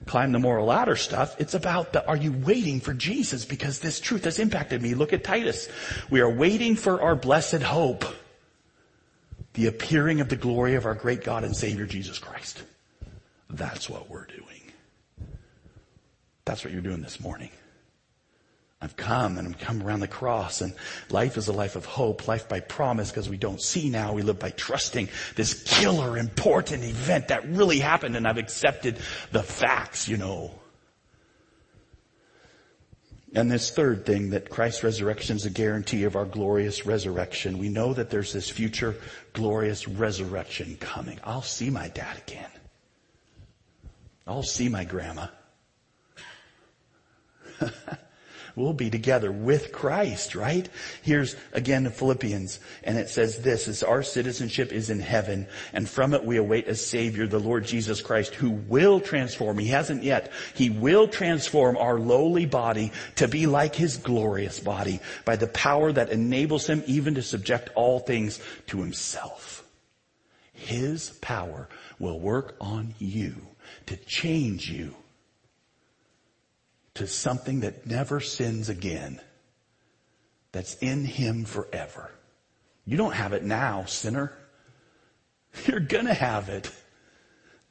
climb 0.06 0.32
the 0.32 0.40
moral 0.40 0.68
ladder 0.68 0.96
stuff. 0.96 1.36
It's 1.40 1.54
about 1.54 1.94
the, 1.94 2.06
are 2.08 2.18
you 2.18 2.32
waiting 2.32 2.80
for 2.80 2.94
Jesus? 2.94 3.46
Because 3.46 3.80
this 3.80 4.00
truth 4.00 4.26
has 4.26 4.40
impacted 4.40 4.82
me. 4.82 4.94
Look 4.94 5.14
at 5.14 5.24
Titus. 5.24 5.70
We 6.10 6.22
are 6.22 6.30
waiting 6.30 6.76
for 6.76 7.02
our 7.02 7.16
blessed 7.16 7.62
hope. 7.62 8.06
The 9.54 9.68
appearing 9.68 10.20
of 10.20 10.30
the 10.30 10.36
glory 10.36 10.76
of 10.76 10.86
our 10.86 10.96
great 10.96 11.24
God 11.24 11.44
and 11.44 11.56
Savior 11.56 11.86
Jesus 11.86 12.18
Christ. 12.18 12.64
That's 13.50 13.90
what 13.90 14.10
we're 14.10 14.26
doing. 14.26 14.40
That's 16.46 16.64
what 16.64 16.74
you're 16.74 16.82
doing 16.82 17.02
this 17.02 17.20
morning. 17.20 17.52
I've 18.84 18.98
come 18.98 19.38
and 19.38 19.48
I've 19.48 19.60
come 19.60 19.82
around 19.82 20.02
the 20.02 20.10
cross 20.10 20.60
and 20.60 20.74
life 21.10 21.38
is 21.38 21.48
a 21.48 21.54
life 21.54 21.78
of 21.78 21.86
hope, 21.86 22.28
life 22.28 22.50
by 22.50 22.60
promise 22.60 23.12
because 23.12 23.30
we 23.30 23.38
don't 23.38 23.62
see 23.62 23.90
now. 23.90 24.12
We 24.12 24.24
live 24.24 24.40
by 24.40 24.50
trusting 24.50 25.08
this 25.38 25.64
killer 25.64 26.18
important 26.18 26.84
event 26.84 27.30
that 27.30 27.48
really 27.48 27.80
happened 27.80 28.18
and 28.18 28.28
I've 28.28 28.38
accepted 28.38 28.98
the 29.32 29.42
facts, 29.42 30.10
you 30.10 30.18
know. 30.18 30.52
And 33.34 33.50
this 33.50 33.72
third 33.72 34.06
thing 34.06 34.32
that 34.32 34.50
Christ's 34.50 34.84
resurrection 34.84 35.38
is 35.38 35.46
a 35.46 35.50
guarantee 35.50 36.04
of 36.04 36.18
our 36.18 36.26
glorious 36.26 36.86
resurrection. 36.86 37.60
We 37.60 37.70
know 37.70 37.94
that 37.94 38.10
there's 38.10 38.34
this 38.34 38.50
future 38.50 38.96
glorious 39.32 39.88
resurrection 39.88 40.76
coming. 40.76 41.20
I'll 41.24 41.42
see 41.42 41.70
my 41.70 41.88
dad 41.88 42.18
again. 42.28 42.52
I'll 44.28 44.44
see 44.44 44.68
my 44.68 44.84
grandma. 44.84 45.28
We'll 48.56 48.74
be 48.74 48.92
together 48.92 49.32
with 49.32 49.72
Christ, 49.72 50.36
right? 50.36 50.70
Here's 51.02 51.36
again 51.54 51.86
the 51.86 51.90
Philippians, 51.90 52.60
and 52.84 53.00
it 53.00 53.10
says 53.10 53.42
this, 53.42 53.68
is 53.68 53.82
our 53.82 54.04
citizenship 54.04 54.72
is 54.72 54.92
in 54.92 55.00
heaven, 55.00 55.48
and 55.74 55.90
from 55.90 56.14
it 56.14 56.24
we 56.24 56.38
await 56.38 56.68
a 56.68 56.76
savior, 56.76 57.26
the 57.26 57.40
Lord 57.40 57.66
Jesus 57.66 58.00
Christ, 58.00 58.36
who 58.36 58.52
will 58.52 59.00
transform, 59.00 59.58
he 59.58 59.70
hasn't 59.70 60.04
yet, 60.04 60.32
he 60.54 60.70
will 60.70 61.08
transform 61.08 61.78
our 61.78 61.98
lowly 61.98 62.46
body 62.46 62.92
to 63.16 63.28
be 63.28 63.48
like 63.48 63.74
his 63.74 63.98
glorious 63.98 64.60
body 64.60 65.00
by 65.26 65.36
the 65.36 65.48
power 65.48 65.92
that 65.92 66.10
enables 66.10 66.68
him 66.68 66.84
even 66.86 67.16
to 67.16 67.24
subject 67.24 67.72
all 67.74 68.00
things 68.00 68.40
to 68.68 68.78
himself. 68.78 69.64
His 70.54 71.10
power 71.22 71.68
will 71.98 72.20
work 72.20 72.56
on 72.62 72.94
you 73.00 73.36
to 73.88 73.96
change 73.96 74.70
you 74.70 74.94
to 76.96 77.08
something 77.08 77.62
that 77.62 77.88
never 77.88 78.20
sins 78.20 78.70
again, 78.70 79.20
that's 80.52 80.76
in 80.76 81.06
Him 81.06 81.46
forever. 81.46 82.12
You 82.86 82.98
don't 82.98 83.14
have 83.14 83.34
it 83.34 83.44
now, 83.44 83.86
sinner. 83.86 84.32
You're 85.66 85.80
gonna 85.80 86.14
have 86.14 86.50
it. 86.50 86.70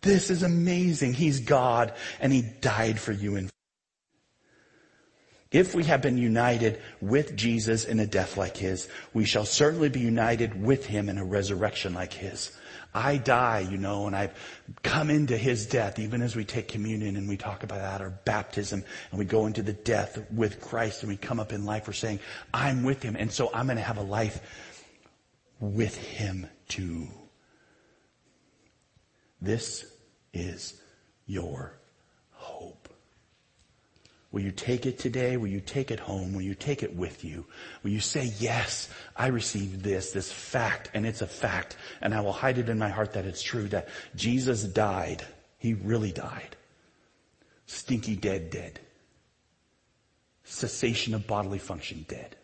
This 0.01 0.31
is 0.31 0.43
amazing. 0.43 1.15
He's 1.15 1.41
God 1.41 1.95
and 2.21 2.33
He 2.33 2.43
died 2.43 2.99
for 2.99 3.13
you 3.13 3.37
in 3.37 3.51
If 5.53 5.75
we 5.75 5.85
have 5.85 6.01
been 6.01 6.17
united 6.17 6.81
with 7.01 7.37
Jesus 7.37 7.85
in 7.85 8.01
a 8.01 8.07
death 8.07 8.37
like 8.39 8.57
his, 8.57 8.89
we 9.13 9.27
shall 9.27 9.45
certainly 9.45 9.91
be 9.91 10.01
united 10.01 10.61
with 10.61 10.87
him 10.87 11.11
in 11.11 11.19
a 11.19 11.25
resurrection 11.25 11.93
like 11.93 12.13
his. 12.13 12.51
I 12.95 13.17
die, 13.19 13.61
you 13.71 13.79
know, 13.79 14.07
and 14.07 14.17
I've 14.17 14.35
come 14.83 15.11
into 15.11 15.37
his 15.37 15.67
death, 15.67 15.99
even 15.99 16.21
as 16.21 16.37
we 16.37 16.45
take 16.45 16.69
communion 16.69 17.17
and 17.17 17.29
we 17.29 17.37
talk 17.37 17.63
about 17.63 17.79
that, 17.79 18.03
or 18.03 18.11
baptism, 18.11 18.85
and 19.11 19.19
we 19.19 19.25
go 19.25 19.47
into 19.47 19.63
the 19.63 19.73
death 19.73 20.23
with 20.31 20.61
Christ 20.61 21.03
and 21.03 21.11
we 21.11 21.17
come 21.17 21.41
up 21.41 21.53
in 21.53 21.65
life, 21.65 21.87
we're 21.87 21.95
saying, 21.95 22.21
I'm 22.53 22.83
with 22.83 23.03
him, 23.03 23.17
and 23.17 23.31
so 23.31 23.51
I'm 23.53 23.67
going 23.67 23.79
to 23.79 23.83
have 23.83 23.99
a 23.99 24.03
life 24.03 24.41
with 25.61 25.97
him 25.97 26.47
too. 26.69 27.09
This 29.41 29.85
is 30.33 30.81
your. 31.27 31.79
Will 34.33 34.41
you 34.41 34.51
take 34.51 34.87
it 34.87 34.99
today? 34.99 35.37
Will 35.37 35.49
you 35.49 35.61
take 35.61 35.91
it 35.91 36.01
home? 36.01 36.33
Will 36.33 36.43
you 36.43 36.55
take 36.55 36.83
it 36.83 36.97
with 36.97 37.23
you? 37.23 37.45
Will 37.83 37.91
you 37.91 38.01
say, 38.01 38.33
yes, 38.39 38.89
I 39.15 39.27
received 39.27 39.83
this, 39.83 40.13
this 40.13 40.33
fact, 40.33 40.91
and 40.95 41.07
it's 41.07 41.21
a 41.21 41.27
fact, 41.27 41.77
and 42.01 42.15
I 42.15 42.21
will 42.23 42.33
hide 42.33 42.57
it 42.57 42.71
in 42.71 42.79
my 42.79 42.89
heart 42.89 43.13
that 43.13 43.27
it's 43.27 43.43
true, 43.43 43.69
that 43.69 43.89
Jesus 44.17 44.65
died. 44.65 45.23
He 45.59 45.75
really 45.75 46.13
died. 46.13 46.57
Stinky 47.67 48.17
dead, 48.17 48.49
dead. 48.49 48.81
Cessation 50.45 51.15
of 51.15 51.27
bodily 51.27 51.59
function, 51.59 52.07
dead. 52.09 52.35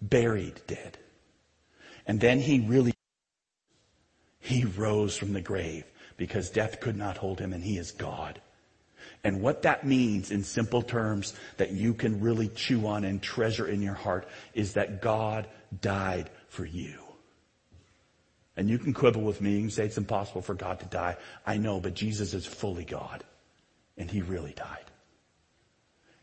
Buried, 0.00 0.60
dead. 0.68 0.96
And 2.06 2.20
then 2.20 2.38
he 2.38 2.60
really, 2.60 2.94
he 4.38 4.64
rose 4.64 5.16
from 5.16 5.32
the 5.32 5.40
grave 5.40 5.84
because 6.16 6.50
death 6.50 6.80
could 6.80 6.96
not 6.96 7.16
hold 7.16 7.40
him 7.40 7.52
and 7.52 7.64
he 7.64 7.78
is 7.78 7.90
God. 7.90 8.40
And 9.24 9.42
what 9.42 9.62
that 9.62 9.84
means 9.84 10.30
in 10.30 10.44
simple 10.44 10.82
terms 10.82 11.34
that 11.56 11.72
you 11.72 11.94
can 11.94 12.20
really 12.20 12.48
chew 12.48 12.86
on 12.86 13.04
and 13.04 13.20
treasure 13.20 13.66
in 13.66 13.82
your 13.82 13.94
heart 13.94 14.28
is 14.54 14.74
that 14.74 15.02
God 15.02 15.48
died 15.80 16.30
for 16.48 16.64
you. 16.64 16.98
And 18.56 18.68
you 18.68 18.78
can 18.78 18.92
quibble 18.92 19.22
with 19.22 19.40
me 19.40 19.60
and 19.60 19.72
say 19.72 19.86
it's 19.86 19.98
impossible 19.98 20.42
for 20.42 20.54
God 20.54 20.80
to 20.80 20.86
die. 20.86 21.16
I 21.46 21.58
know, 21.58 21.78
but 21.78 21.94
Jesus 21.94 22.34
is 22.34 22.44
fully 22.44 22.84
God. 22.84 23.22
And 23.96 24.10
he 24.10 24.20
really 24.20 24.52
died. 24.52 24.84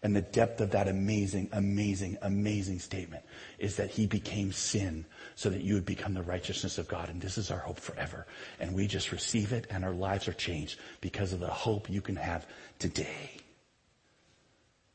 And 0.06 0.16
the 0.16 0.22
depth 0.22 0.62
of 0.62 0.70
that 0.70 0.88
amazing, 0.88 1.50
amazing, 1.52 2.20
amazing 2.22 2.78
statement 2.78 3.24
is 3.58 3.78
that 3.78 3.90
he 3.90 4.06
became 4.06 4.52
sin 4.52 5.04
so 5.34 5.50
that 5.50 5.64
you 5.64 5.74
would 5.74 5.86
become 5.88 6.14
the 6.14 6.22
righteousness 6.22 6.78
of 6.78 6.88
God. 6.88 7.10
And 7.10 7.20
this 7.20 7.40
is 7.40 7.50
our 7.50 7.58
hope 7.58 7.80
forever. 7.80 8.28
And 8.60 8.76
we 8.76 8.86
just 8.86 9.12
receive 9.12 9.52
it 9.52 9.66
and 9.72 9.84
our 9.84 9.96
lives 9.96 10.28
are 10.28 10.34
changed 10.34 10.78
because 11.02 11.34
of 11.34 11.40
the 11.40 11.48
hope 11.48 11.90
you 11.90 12.02
can 12.02 12.18
have 12.18 12.46
today. 12.78 13.32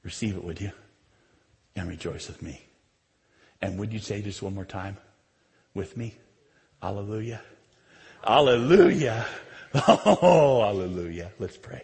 Receive 0.05 0.37
it, 0.37 0.45
would 0.45 0.61
you? 0.61 0.71
And 1.75 1.89
rejoice 1.89 2.29
with 2.29 2.41
me. 2.41 2.63
And 3.61 3.81
would 3.81 3.93
you 3.93 3.99
say 3.99 4.23
just 4.23 4.43
one 4.43 4.55
more 4.55 4.65
time 4.65 4.97
with 5.75 5.97
me? 5.97 6.15
Hallelujah. 6.81 7.43
Hallelujah. 8.23 9.27
Oh, 9.75 10.63
hallelujah. 10.63 11.33
Let's 11.41 11.57
pray. 11.57 11.83